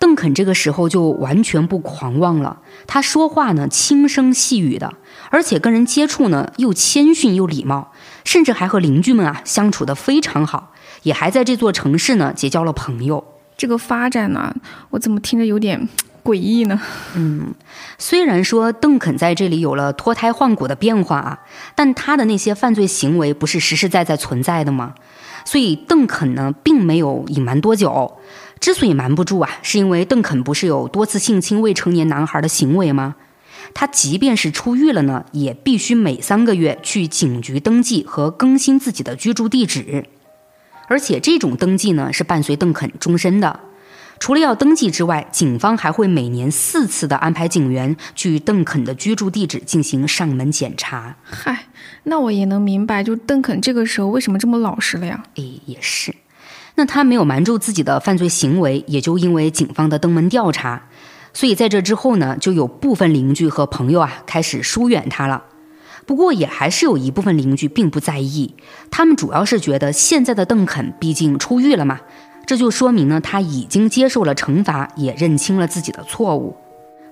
[0.00, 2.58] 邓肯这个时候就完全不狂妄了，
[2.88, 4.92] 他说话呢轻声细语的，
[5.30, 7.92] 而且跟人接触呢又谦逊又礼貌，
[8.24, 10.72] 甚至还和邻居们啊相处的非常好。
[11.04, 13.22] 也还在这座城市呢，结交了朋友。
[13.56, 14.52] 这个发展呢，
[14.90, 15.88] 我怎么听着有点
[16.22, 16.80] 诡异呢？
[17.14, 17.54] 嗯，
[17.98, 21.40] 虽然说邓肯在这里有了脱胎换骨的变化啊，
[21.74, 24.94] 但他的那些犯罪行为不是实实在在存在的吗？
[25.44, 28.18] 所以邓肯呢，并没有隐瞒多久。
[28.60, 33.16] 之所以瞒不住啊，是因为邓肯不是有多次性侵未成年男孩的行为吗？
[33.74, 40.06] 他即便是出狱了呢，也必须每三个月去警局登记和更新自己的居住地址。
[40.86, 43.58] 而且这种登记呢是伴随邓肯终身的。
[44.22, 51.16] 除了要登记之外，警方还会每年四次的安排警员去邓肯的居住地址进行上门检查。
[51.24, 51.66] 嗨，
[52.04, 55.24] 那我也能明白，就邓肯这个时候为什么这么老实了呀？
[55.34, 56.14] 诶，也是。
[56.76, 60.84] 那他没有瞒住自己的犯罪行为，也就因为警方的登门调查，
[61.32, 65.42] 所以在这之后呢，就有部分邻居和朋友啊开始疏远他了。
[66.06, 68.54] 不过也还是有一部分邻居并不在意，
[68.88, 71.98] 他们主要是觉得现在的邓肯毕竟出狱了嘛，
[72.44, 76.56] 这就说明呢他已经接受了惩罚，也认清了自己的错误。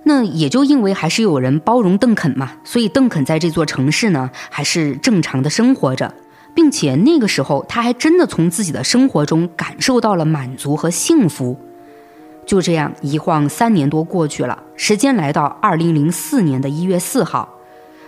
[0.03, 6.13] 那也就因为还是有人包容邓肯嘛，所以邓肯在这座城市呢还是正常的生活着，
[6.55, 11.55] 并且那个时候他还真的从自己的生活中感受到了满足和幸福。
[12.45, 17.47] 就这样一晃三年多过去了，时间来到二零零四年的一月四号，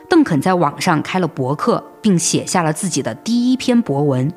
[0.09, 4.34] 邓肯在网上开了博客，并写下了自己的第一篇博文。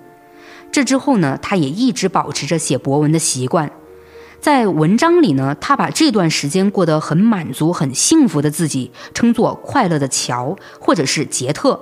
[0.77, 3.73] 这之后呢，他也一直保持着写博文的习惯。
[4.43, 11.81] 在文章里呢，他把这段时间过得很满足、很幸福的自己称作“快乐的乔”或者是杰特。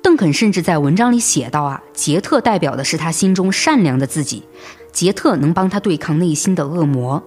[0.00, 4.44] 邓肯甚至在文章里写道：“啊，杰特代表的是他心中善良的自己，
[4.92, 7.22] 杰特能帮他对抗内心的恶魔。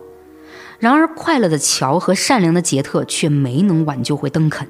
[0.79, 4.67] 然而，快乐的乔和善良的杰特却没能挽救回邓肯，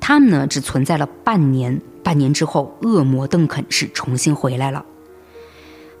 [0.00, 1.80] 他们呢只存在了半年。
[2.02, 4.84] 半年之后，恶魔邓肯是重新回来了。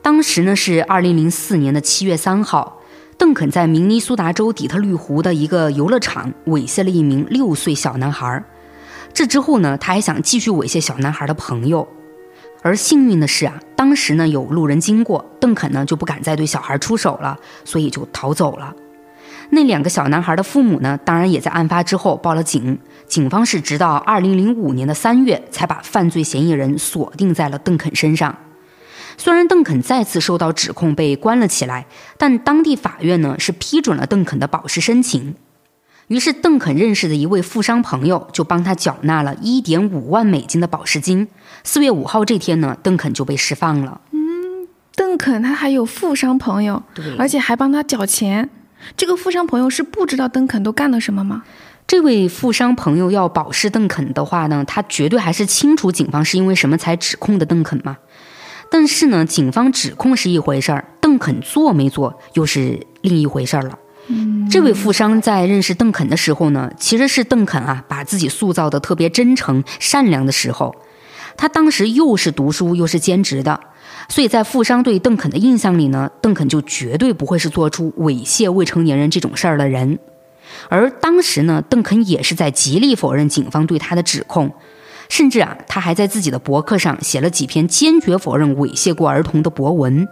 [0.08, 2.80] 当时呢是二零零四年的七月三号。”
[3.18, 8.42] 邓肯在明尼苏达州底特律湖的一个游乐场猥亵了一名六岁小男孩。
[9.12, 11.86] 这之后呢，他还想继续猥亵小男孩的朋友。
[12.62, 18.74] 而幸运的是啊，当时呢有路人经过，邓肯呢就不敢再对小孩出手了，所以就逃走了。
[19.50, 22.78] 那两个小男孩的父母呢，当然也在案发之后报了警。
[23.06, 28.34] 警方是直到二零零五年的三月才把犯罪嫌疑人锁定在了邓肯身上。
[29.18, 35.34] 虽然邓肯再次受到指控被关了起来，但当地法院呢是批准了邓肯的保释申请。
[36.06, 41.28] 于是邓肯认识的一位富商朋友就帮他缴纳了一点五万美金的保释金。
[41.64, 44.00] 四月五号这天呢，邓肯就被释放了。
[44.12, 48.48] 嗯，邓肯他还有富商朋友，对，而且还帮他缴钱。
[48.96, 51.42] 这个富商朋友是不知道邓肯都干了什么吗？
[51.86, 57.96] 这位富商朋友要保释邓肯的话呢，他绝对还是清楚警方是因为什么才指控的邓肯嘛。
[58.70, 63.78] 但是呢，警方指控是一回事儿，邓肯做没做又是另一回事儿了。
[64.50, 70.74] 这位富商在认识邓肯的时候呢，其实是邓肯啊把自己塑造的特别真诚善良的时候。
[71.36, 73.60] 他当时又是读书又是兼职的，
[74.08, 79.98] 所以在富商对邓肯的印象里呢，邓肯就绝对不会是做出猥亵未成年人这种事儿的人。
[80.68, 84.52] 而当时呢，邓肯也是在极力否认警方对他的指控。
[85.08, 90.06] 甚至啊，他还在自己的博客上写了几篇坚决否认猥亵过儿童的博文。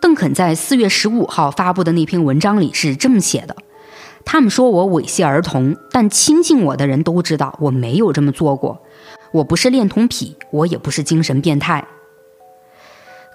[0.00, 3.56] 邓肯在四月十五号发布的那篇文章里是这么写的
[4.24, 8.82] ：“他们说我猥亵儿童，但亲近我的人都知道我没有这么做过。
[9.32, 11.84] 我不是恋童癖，我也不是精神变态。”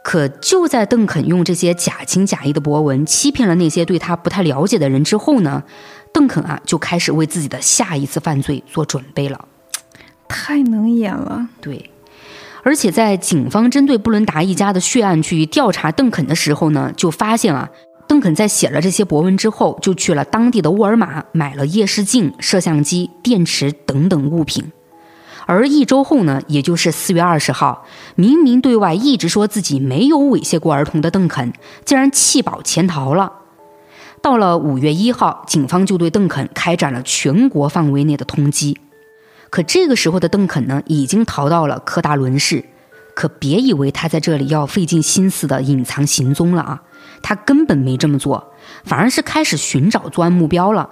[0.03, 5.63] 可就在邓肯用这些假情假意的博文欺骗了那些对他不太了解的人之后呢，
[6.11, 9.47] 邓肯啊就开始为自己的下一次犯罪做准备了。
[10.33, 11.91] 太能演了，对，
[12.63, 17.69] 而且在警方针对布伦达一家的血案去调查邓肯的时候呢，就发现啊，
[18.07, 24.71] 邓肯在写了这些博文之后，就去了当地的沃尔玛买了夜视镜、摄像机、电池等等物品。
[25.45, 31.53] 而一周后呢，也就是四月二十号，明明对外一直说自己没有猥亵过儿童的邓肯，
[31.85, 33.31] 竟然弃保潜逃了。
[34.21, 38.75] 到了五月一号，警方就对邓肯开展了全国范围内的通缉。
[39.53, 42.65] 可这个时候的邓肯呢，已经逃到了科达伦市。
[43.13, 46.81] 可别以为他在这里要费尽心思的隐藏行踪了啊，
[47.21, 48.51] 他根本没这么做，
[48.83, 50.89] 反而是开始寻找作案目标了。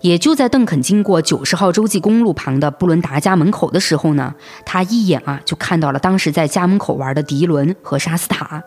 [0.00, 8.62] 也就在邓肯经过九十号洲际公路旁的布伦达家门口的时候呢，他一眼啊就看到了当时在家门口玩的迪伦和沙斯塔。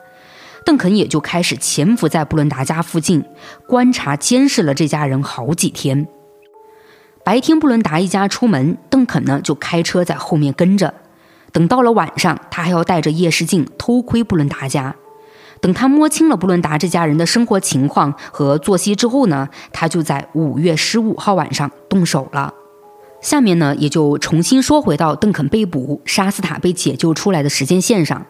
[0.65, 3.23] 邓肯也就开始潜伏在布伦达家附近，
[3.65, 6.05] 观察监视了这家人好几天。
[7.25, 10.93] 白天，布伦达一家出门，邓肯呢就开车在后面跟着。
[11.51, 14.95] 等到了晚上，他还要带着夜视镜偷窥布伦达家。
[15.59, 22.53] 等他摸清了布伦达这家人的生活情况和作息之后呢，他就在五月十五号晚上动手了。
[23.21, 28.23] 下面呢，也就重新说回到邓肯被捕、沙斯塔被解救出来的时间线上。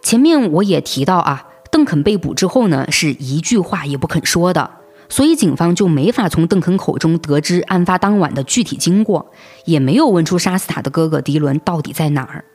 [0.00, 4.70] 前面我也提到啊，邓肯被捕之后呢，是一句话也不肯说的。
[5.12, 9.30] 所以警方就没法从邓肯口中得知案发当晚的具体经过，
[9.66, 12.46] 也没有问出沙斯塔的哥哥迪伦到底在哪儿。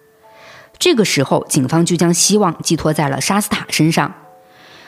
[0.79, 4.11] 这个时候，警方就将希望寄托在了沙斯塔身上。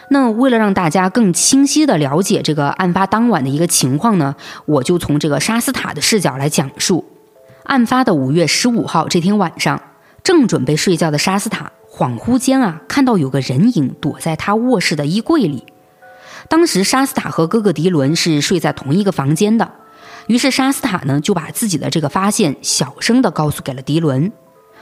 [0.09, 7.05] 那为了让大家更清晰地了解这个案发当晚的一个情况呢，我就从这个沙斯塔的视角来讲述。
[7.65, 9.79] 案发的五月十五号这天晚上，
[10.23, 15.65] 正准备睡觉的沙斯塔，恍惚间啊，看到有个人影躲在他卧室的衣柜里。
[16.47, 19.71] 当时沙斯塔和哥哥迪伦是睡在同一个房间的，
[20.27, 24.31] 于是沙斯塔呢就把自己的这个发现小声的告诉给了迪伦，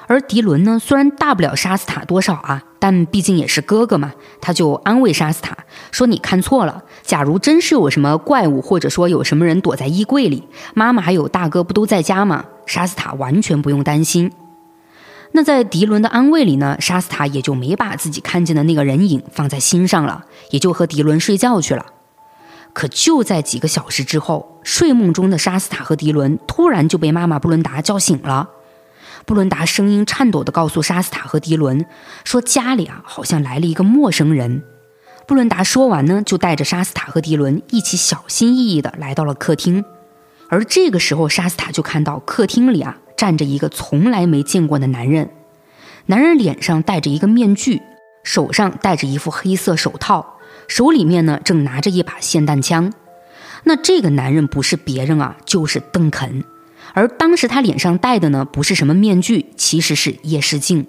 [0.08, 5.58] 而迪伦呢虽然大不了沙斯塔多少啊，但毕竟也是哥哥嘛，他就安慰沙斯塔
[5.92, 12.46] 说：“你看错了，假如真是有什么怪物，或者说有什么人躲在衣柜里，妈妈还有大哥不都在家吗？
[12.66, 14.32] 沙斯塔完全不用担心。”
[15.34, 21.86] 那在迪伦的安慰里呢，沙斯塔也就没把自己看见的那个人影放在心上了，也就和迪伦睡觉去了。
[22.74, 28.50] 可就在几个小时之后，睡梦中的沙斯塔和迪伦突然就被妈妈布伦达叫醒了。
[29.26, 31.86] 布伦达声音颤抖地告诉沙斯塔和迪伦，
[32.24, 34.64] 说家里啊好像来了一个陌生人。
[35.28, 39.84] 布伦达说完呢，就带着沙斯塔和迪伦一起小心翼翼地来到了客厅。
[40.50, 45.30] 而这个时候，沙斯塔就看到客厅里啊站着一个从来没见过的男人。
[46.06, 47.82] 男人脸上戴着一个面具，
[48.24, 50.38] 手上戴着一副黑色手套，
[50.68, 52.94] 手里面呢正拿着一把霰弹枪。
[53.64, 56.46] 那这个男人不是别人啊，就是邓肯。
[56.94, 60.88] 而当时他脸上戴的呢，不是什么面具，其实是夜视镜。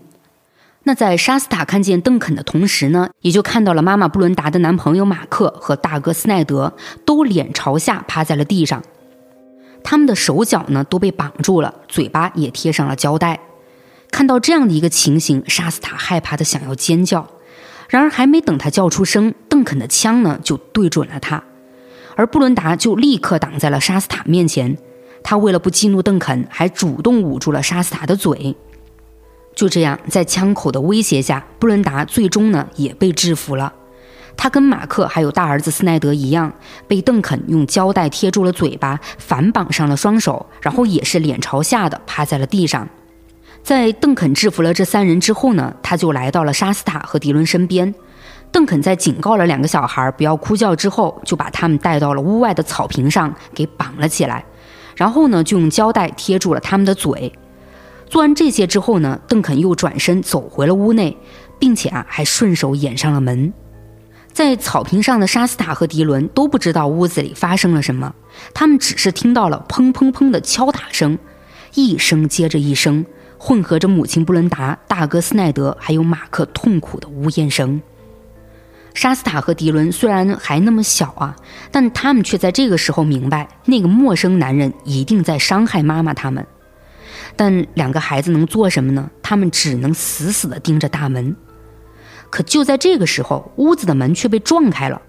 [0.85, 8.83] 那在沙斯塔看见邓肯的同时呢，也就看到了妈妈布伦达的男朋友马克和大哥斯奈德都脸朝下趴在了地上，
[9.91, 13.41] 他们的手脚呢都被绑住了，嘴巴也贴上了胶带。
[14.11, 17.27] 看到这样的一个情形，沙斯塔害怕的想要尖叫，
[17.89, 21.43] 然而还没等他叫出声，邓肯的枪呢就对准了他，
[22.17, 24.77] 而布伦达就立刻挡在了沙斯塔面前。
[25.25, 28.55] 他为了不激怒邓肯，还主动捂住了沙斯塔的嘴。
[29.55, 33.73] 就这样，在枪口的威胁下，布伦达最终呢也被制服了。
[34.39, 36.51] 他跟马克还有大儿子斯奈德一样，
[36.87, 42.89] 被邓肯用胶带贴住了嘴巴，反绑上了双手，然后也是脸朝下的趴在了地上。
[43.65, 47.93] 在邓肯制服了这三人之后呢，他就来到了沙斯塔和迪伦身边。
[48.53, 54.45] 邓肯在警告了两个小孩不要哭叫之后，就把他们带到了屋外的草坪上，给绑了起来。
[54.95, 57.33] 然后呢，就用胶带贴住了他们的嘴。
[58.09, 61.15] 做完这些之后呢，邓肯又转身走回了屋内，
[61.59, 63.53] 并且啊，还顺手掩上了门。
[64.39, 68.15] 在草坪上的沙斯塔和迪伦都不知道屋子里发生了什么，
[68.55, 71.19] 他们只是听到了砰砰砰的敲打声，
[71.75, 73.05] 一声接着一声，
[73.37, 77.83] 混合着母亲布伦达、大哥斯奈德还有马克痛苦的呜咽声。
[78.95, 81.35] 沙斯塔和迪伦虽然还那么小啊，
[81.73, 86.47] 但他们却在这个时候明白，那个陌生男人一定在伤害妈妈他们。
[87.35, 89.11] 但两个孩子能做什么呢？
[89.21, 91.35] 他们只能死死地盯着大门。
[92.31, 95.01] 可就在这个时候，屋子的门却被撞开了，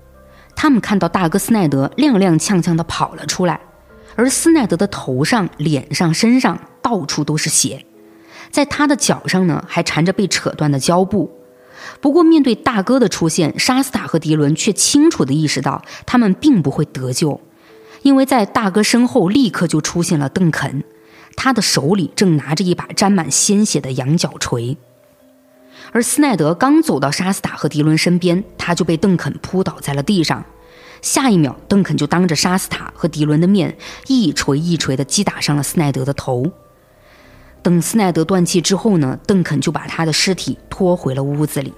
[0.56, 3.60] 他们看到大哥斯奈德踉踉跄跄地跑了出来，
[4.16, 7.86] 而斯奈德的头上、脸上、身上到处都是血，
[8.52, 11.32] 在他的脚上呢，还缠着被扯断的胶布。
[12.02, 17.40] 不过，面对大哥的出现，沙斯塔和迪伦却清楚地意识到，他们并不会得救，
[18.02, 20.84] 因为在大哥身后立刻就出现了邓肯，
[21.36, 24.78] 他的手里正拿着一把沾满鲜血的羊角锤。
[25.92, 30.44] 而斯奈德刚走到沙斯塔和迪伦身边，他就被邓肯扑倒在了地上。
[31.02, 33.76] 下一秒，邓肯就当着沙斯塔和迪伦的面，
[34.08, 36.52] 一锤一锤地击打上了斯奈德的头。
[37.62, 41.74] 等斯奈德断气之后呢，邓肯就把他的尸体拖回了屋子里。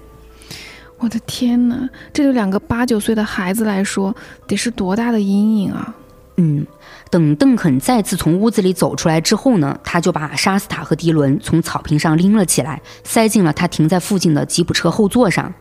[0.98, 4.14] 我的天哪，这对两个八九岁的孩子来说，
[4.46, 5.94] 得是多大的阴影啊！
[6.36, 6.66] 嗯，
[7.12, 15.52] 等邓肯再次从屋子里走出来之后呢，他就把沙斯塔和迪伦从草坪上拎了起来，塞进了他停在附近的吉普车后座上，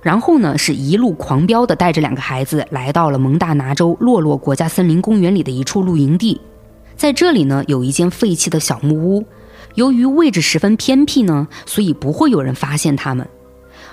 [0.00, 6.40] 然后呢，是一路狂飙的带着两个孩子来到了蒙大拿州洛洛国家森林公园里的一处露营地，
[6.94, 9.26] 在这里呢，有一间废弃的小木屋。
[9.74, 13.28] 由于位置十分偏僻呢，所以不会有人发现他们。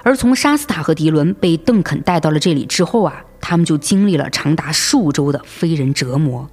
[0.03, 6.47] 而从沙斯塔和迪伦被邓肯带到了这里之后啊，他们就经历了长达数周的非人折磨。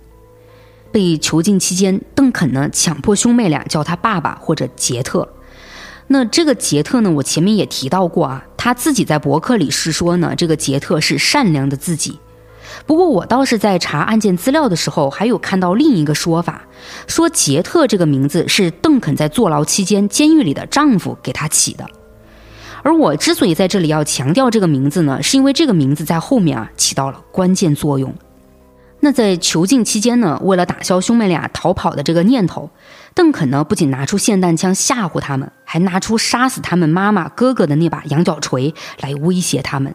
[0.96, 5.28] 被囚禁期间，邓肯呢强迫兄妹俩叫他爸爸或者杰特。
[6.06, 12.18] 那这个杰特呢，我前面也提到过啊，他自己在博客里是说呢，这个杰特是善良的自己。
[12.86, 16.62] 不过我倒是在查案件资料的时候，还有看到另一个说法，
[17.06, 21.84] 说杰特这个名字是邓肯在坐牢期间监狱里的丈夫给他起的。
[22.82, 28.14] 而我之所以在这里要强调这个名字呢，是因为这个名字在后面啊起到了关键作用。
[29.00, 32.70] 那在囚禁期间呢，为了打消兄妹俩逃跑的这个念头，
[33.14, 39.94] 邓肯呢不仅拿出霰弹枪吓唬他们，还拿出杀死他们妈妈哥哥的那把羊角锤来威胁他们。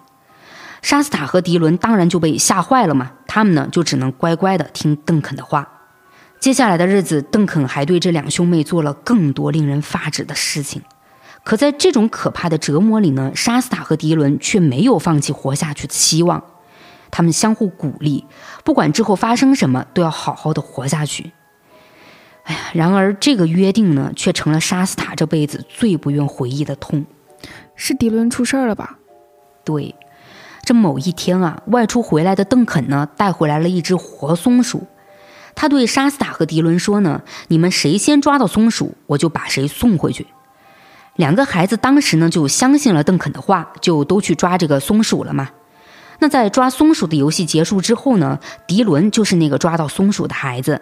[0.82, 5.68] 沙斯塔和迪伦当然就被吓坏了嘛，他们呢就只能乖乖的听邓肯的话。
[6.39, 10.82] 接下来的日子，邓肯还对这两兄妹做了更多令人发指的事情。
[11.43, 16.43] 可在这种可怕的折磨里呢，沙斯塔和迪伦却没有放弃活下去的希望。
[17.12, 18.26] 他们相互鼓励，
[18.64, 21.34] 不管之后发生什么，都要好好的活下去。
[22.43, 27.05] 哎呀，然而这个约定呢，却成了沙斯塔这辈子最不愿回忆的痛。
[27.76, 28.97] 是迪伦出事儿了吧？
[29.64, 29.93] 对。
[30.64, 34.88] 这某一天啊，外出回来的邓肯呢，带回来了一只活松鼠。
[35.55, 40.28] 他对沙斯塔和迪伦说呢：“你们谁先抓到松鼠，我就把谁送回去。”
[41.18, 45.49] 两个孩子当时呢，就相信了邓肯的话，就都去抓这个松鼠了嘛。
[46.22, 50.80] 那在抓松鼠的游戏结束之后呢，迪伦就是那个抓到松鼠的孩子。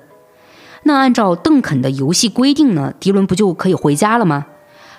[0.83, 4.45] 那按照邓肯的游戏规定呢，迪伦不就可以回家了吗？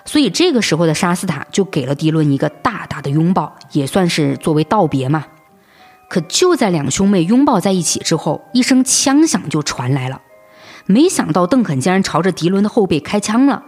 [0.03, 5.25] 所以这个时候的沙斯塔就给了迪伦一个大大的拥抱，也算是作为道别嘛。
[6.09, 10.21] 可就在两兄妹拥抱在一起之后，一声枪响就传来了。
[10.87, 13.63] 没想到邓肯竟然朝着迪伦的后背开枪了。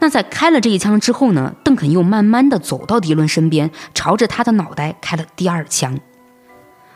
[0.00, 5.98] 那在开了这一枪之后呢，邓肯又慢慢的走到迪伦身边，朝着他的脑袋开了第二枪。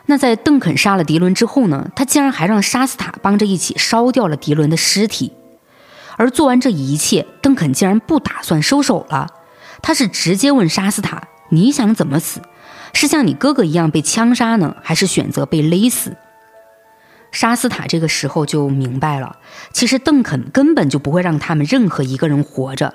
[0.07, 5.33] 那在邓肯杀了迪伦之后呢，他竟然还让沙斯塔帮着一起烧掉了迪伦的尸体。
[6.17, 9.29] 而做完这一切，邓肯竟然不打算收手了，
[9.83, 12.41] 他是直接问沙斯塔：“你想怎么死？
[12.93, 16.17] 是像你哥哥一样被枪杀呢，还是选择被勒死？”
[17.35, 19.39] 沙斯塔这个时候就明白了，
[19.72, 22.95] 其实邓肯根本就不会让他们任何一个人活着。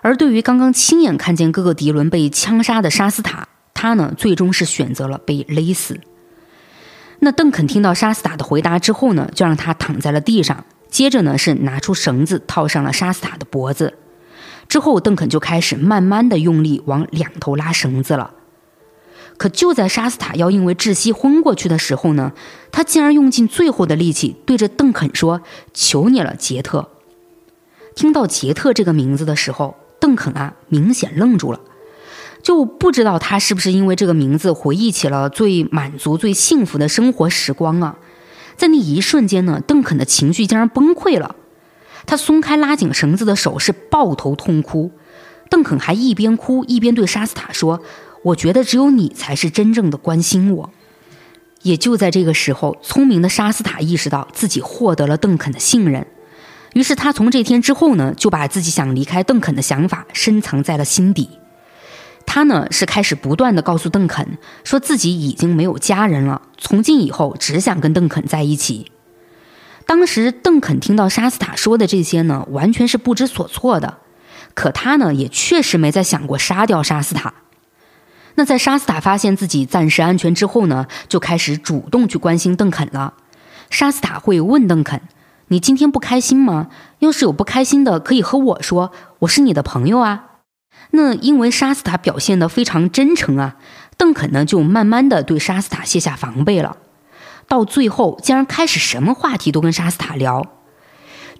[0.00, 6.00] 而对于刚刚亲眼看见哥哥迪伦被枪杀的沙斯塔，他呢最终是选择了被勒死。
[7.18, 13.98] 那邓肯听到沙斯塔的回答之后呢，就让他躺在了地上，接着呢是拿出绳子套上了沙斯塔的脖子，
[14.66, 18.32] 之后邓肯就开始慢慢的用力往两头拉绳子了。
[19.38, 22.32] 可就在沙斯塔要因为窒息昏过去的时候呢，
[22.72, 25.40] 他竟然用尽最后的力气对着邓肯说
[25.72, 26.88] ：“求你了，杰特。”
[27.94, 31.60] 听到杰特这个名字的时候，邓肯啊明显愣住了，
[32.42, 37.96] 就不知道他是不是因为这个名字回忆起了最满足、最幸福的生活时光啊。
[38.56, 41.36] 在那一瞬间呢，邓肯的情绪竟然崩溃了，
[42.06, 44.90] 他松开拉紧绳子的手，是抱头痛哭。
[45.48, 47.80] 邓肯还一边哭一边对沙斯塔说。
[48.22, 50.70] 我觉得只有你才是真正的关心我。
[51.62, 56.06] 也就在这个时候，聪明的沙斯塔意识到自己获得了邓肯的信任，
[56.72, 61.28] 于是他从这天之后呢，就把自己想离开邓肯的想法深藏在了心底。
[62.24, 68.92] 他呢是开始不断的告诉邓肯，说自己已经没有家人了，从今以后只想跟邓肯在一起。
[69.84, 73.98] 当时邓肯听到沙斯塔说的这些呢，完全是不知所措的，
[74.54, 77.34] 可他呢也确实没再想过杀掉沙斯塔。
[78.38, 83.14] 那在沙斯塔发现自己暂时安全之后呢，就开始主动去关心邓肯了。
[83.68, 85.00] 沙斯塔会问邓肯
[85.48, 86.68] ：“你今天不开心吗？
[87.00, 90.26] 要是有不开心的，可以和我说，我是你的朋友啊。”
[90.92, 93.56] 那因为沙斯塔表现得非常真诚啊，
[93.96, 96.76] 邓肯呢就慢慢的对沙斯塔卸下防备了。
[97.48, 100.46] 到最后，竟然开始什么话题都跟沙斯塔聊。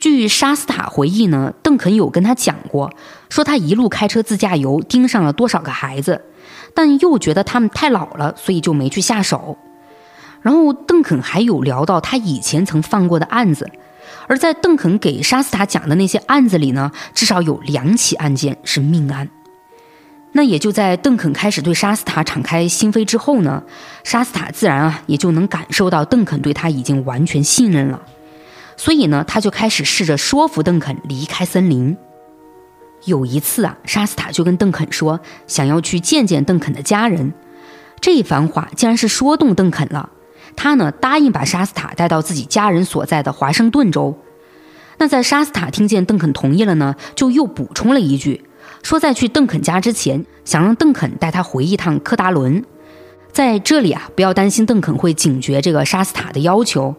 [0.01, 2.93] 据沙斯塔回忆呢，邓肯有跟他讲过，
[3.29, 6.25] 说他一路开车自驾游，盯上了多少个孩子。
[6.75, 9.57] 但又觉得他们太老了，所以就没去下手。
[10.41, 13.69] 然后邓肯还有聊到他以前曾犯过的案子，
[14.29, 19.29] 而在邓肯给沙斯塔讲的那些案子里呢，至少有两起案件是命案。
[20.33, 23.63] 那也就在邓肯开始对沙斯塔敞开心扉之后呢，
[24.05, 28.01] 沙斯塔自然啊也就能感受到邓肯对他已经完全信任了，
[28.77, 31.97] 所以呢，他就开始试着说服邓肯离开森林。
[33.05, 37.33] 有一次啊，沙斯塔就跟邓肯说，想要去见见邓肯的家人。
[38.01, 40.11] 这一番话竟然是说动邓肯了，
[40.57, 44.19] 他呢答应把沙斯塔带到自己家人所在的华盛顿州。
[44.99, 48.45] 那在沙斯塔听见邓肯同意了呢，就又补充了一句，
[48.83, 52.65] 说在去邓肯家之前，想让邓肯带他回一趟科达伦。
[53.31, 56.97] 在这里啊，不要担心邓肯会警觉这个沙斯塔的要求，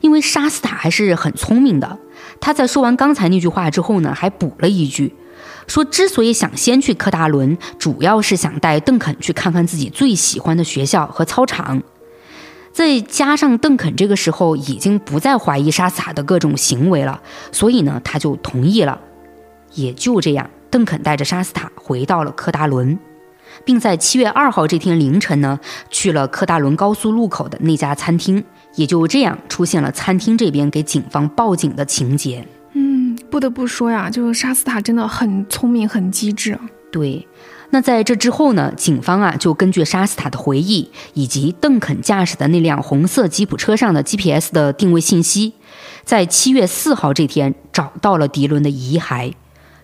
[0.00, 1.98] 因为沙斯塔还是很聪明的。
[2.40, 5.14] 他在说完刚才那句话之后呢，还补了一句。
[5.66, 11.82] 说，之所以想先去科达伦，主要是想带邓肯去看看自己最喜欢的学校和操场。
[12.72, 19.00] 再加上邓肯这个时候已经不再怀疑沙斯塔的各种行为了，所以呢，他就同意了。
[19.74, 22.98] 也就这样，邓肯带着沙斯塔回到了科达伦，
[23.64, 25.58] 并在七月二号这天凌晨呢，
[25.90, 28.44] 去了科达伦高速路口的那家餐厅。
[28.74, 32.46] 也就这样，出现了餐厅这边给警方报警的情节。
[33.30, 36.58] 不得不说呀，就是沙斯塔真的很聪明、很机智。
[36.92, 37.26] 对，
[37.70, 45.54] 那在这之后呢，警方啊就根据沙斯塔的回忆以及邓肯驾驶的那辆红色吉普车上的 GPS 的定位信息，
[46.04, 49.32] 在七月四号这天找到了迪伦的遗骸。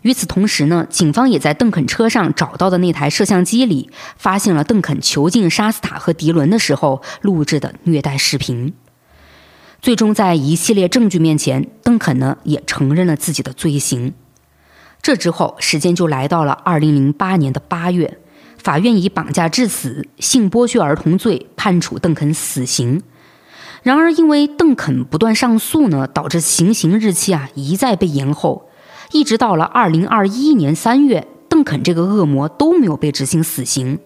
[0.02, 8.72] 与此同时呢，警方也在邓肯车上找到的那台摄像机里，发现了邓肯囚禁沙斯塔和迪伦的时候录制的虐待视频。
[9.82, 14.14] 最终，在一系列证据面前，邓肯呢也承认了自己的罪行。
[15.02, 18.20] 这之后，时间就来到了二零零八年的八月，
[18.56, 23.02] 法院以绑架致死、性剥削儿童罪判处邓肯死刑。
[23.82, 28.68] 然而，因为邓肯不断上诉呢，导致行刑日期啊一再被延后，
[29.10, 33.98] 一直到了二零二一年三月，邓肯这个恶魔都没有被执行死刑。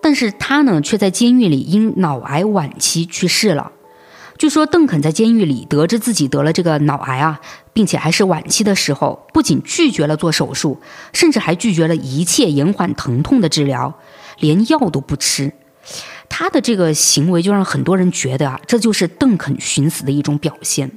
[0.00, 3.72] 但是他呢，却在监狱里因脑癌晚期去世了。
[4.40, 7.38] 据说邓肯在监狱里得知自己得了这个脑癌啊，
[7.74, 10.80] 并且还是晚期的时候，不仅拒绝了做手术，
[11.12, 13.92] 甚至还拒绝了一切延缓疼痛的治疗，
[14.38, 15.52] 连药都不吃。
[16.30, 20.90] 他的这个行为就让很多人觉得啊，这就是邓肯寻死的一种表现。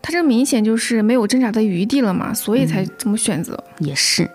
[0.00, 3.64] 他这明显就是没有挣扎的余地了嘛，所以才这么选择。
[3.80, 4.30] 也是。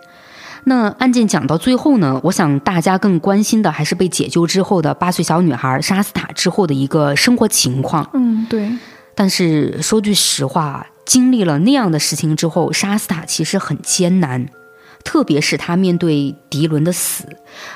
[0.66, 8.10] 那案件讲到最后呢，我想大家更关心的还是被解救之后的八岁小女孩莎斯塔之后的一个生活情况。
[8.14, 8.72] 嗯，对。
[9.16, 14.48] 但是说句实话，经历了那样的事情之后，莎斯塔其实很艰难，
[15.04, 17.26] 特别是她面对迪伦的死，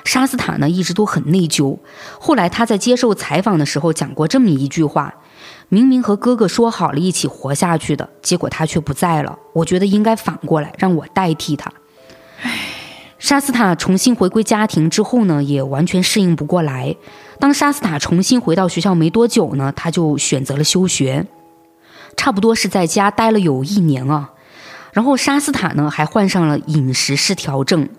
[0.03, 1.77] 莎斯塔呢一直都很内疚。
[2.19, 5.13] 后来她在接受采访的时候讲过这么一句话
[5.69, 9.37] ：“明明和哥哥说好了一起活下去的，结果他却不在了。
[9.53, 11.71] 我觉得应该反过来让我代替他。”
[12.41, 12.76] 唉。
[13.19, 16.95] 沙斯塔重新回归家庭之后呢，也完全适应不过来。
[17.39, 21.25] 当沙斯塔重新回到学校没多久呢，他就选择了休学，
[22.15, 24.31] 差不多是在家待了有一年啊。
[24.93, 27.89] 然后沙斯塔呢还患上了饮食失调症，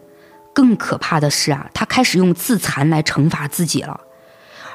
[0.53, 4.01] 更可怕的是啊，他开始用自残来惩罚自己了。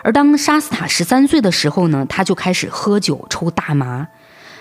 [0.04, 4.08] 而当沙斯塔十三岁的时候呢，他就开始喝酒、抽大麻。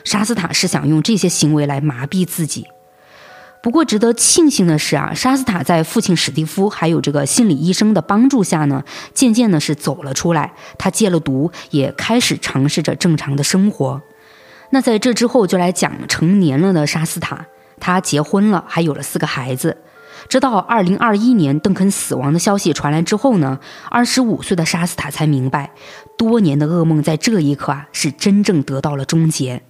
[0.05, 2.66] 莎斯塔是想用这些行为来麻痹自己。
[3.62, 8.82] 不过，值得庆幸的是啊，莎斯塔在父亲史蒂夫还有这个心理医生的帮助下呢，
[9.14, 10.52] 渐渐的是走了出来。
[10.76, 14.02] 他戒了毒，也开始尝试着正常的生活。
[14.70, 17.46] 那在这之后，就来讲成年了的莎斯塔，
[17.78, 19.76] 他结婚了，还有了四个孩子。
[20.28, 25.70] 直到二零二一年邓肯死亡的消息传来之后呢，二十五岁的莎斯塔才明白，
[26.18, 29.62] 多年的噩梦在这一刻啊，是真正得到了终结。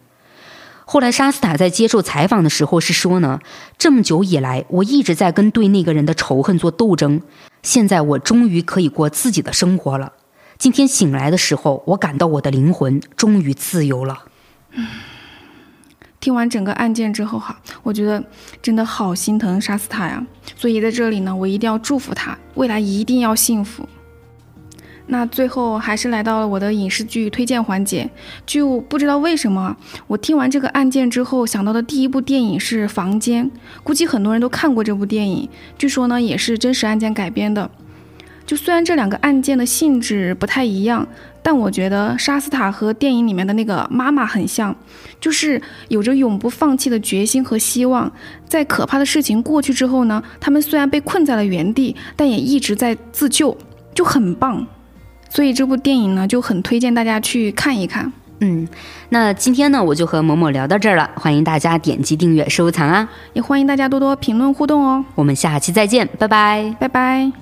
[0.85, 3.39] 后来，莎斯塔在接受采访的时候是说呢
[3.78, 7.22] ：“这么久以来，我一直在跟对那个人的仇恨做斗争。
[7.62, 10.12] 现在，我终于可以过自己的生活了。
[10.59, 14.24] 今天醒来的时候，我感到我的灵魂终于自由了。”
[14.74, 14.87] 嗯，
[16.18, 18.22] 听完整个案件之后，哈，我觉得
[18.61, 20.26] 真的好心疼莎斯塔呀。
[20.57, 23.89] 所以在这里呢，我一定要祝福他，未来一定要幸福。
[25.07, 28.09] 那最后还是来到了我的影视剧推荐环节，
[28.46, 29.76] 就不知道为什么，
[30.07, 33.44] 我听完这个案件之后想到的第一部电影是《房间》，
[33.82, 35.48] 估计很多人都看过这部电影。
[35.76, 37.70] 据说呢也是真实案件改编的。
[38.44, 41.07] 就虽然这两个案件的性质不太一样，
[41.42, 44.74] 但我觉得莎斯塔和电影里面的那个妈妈很像，
[45.20, 48.11] 就是有着永不放弃的决心和希望。
[48.48, 53.57] 在可怕的事情过去之后呢，他们虽然被困在了原地，但也一直在自救，
[53.94, 54.66] 就很棒。
[55.35, 58.12] 所以这部电影呢，就很推荐大家去看一看。
[58.41, 58.68] 嗯，
[59.09, 61.11] 那今天呢，我就和某某聊到这儿了。
[61.14, 63.09] 欢迎大家点击订阅、收藏啊！
[63.33, 65.03] 也欢迎大家多多评论互动哦。
[65.14, 67.33] 我们下期再见，拜拜，拜拜。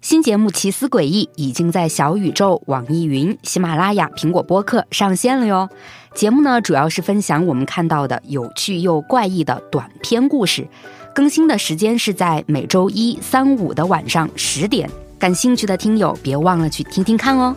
[0.00, 5.68] 新节目《奇思诡异》已经在小宇宙、网易云、喜马拉雅、苹果播客上线了哟。
[6.14, 10.66] 节目呢，主要是分享我们看到的有趣又怪异的短篇故事。
[11.14, 14.88] 更新的时间是在每周一、三、五的晚上十点，
[15.18, 17.54] 感兴趣的听友别忘了去听听看哦。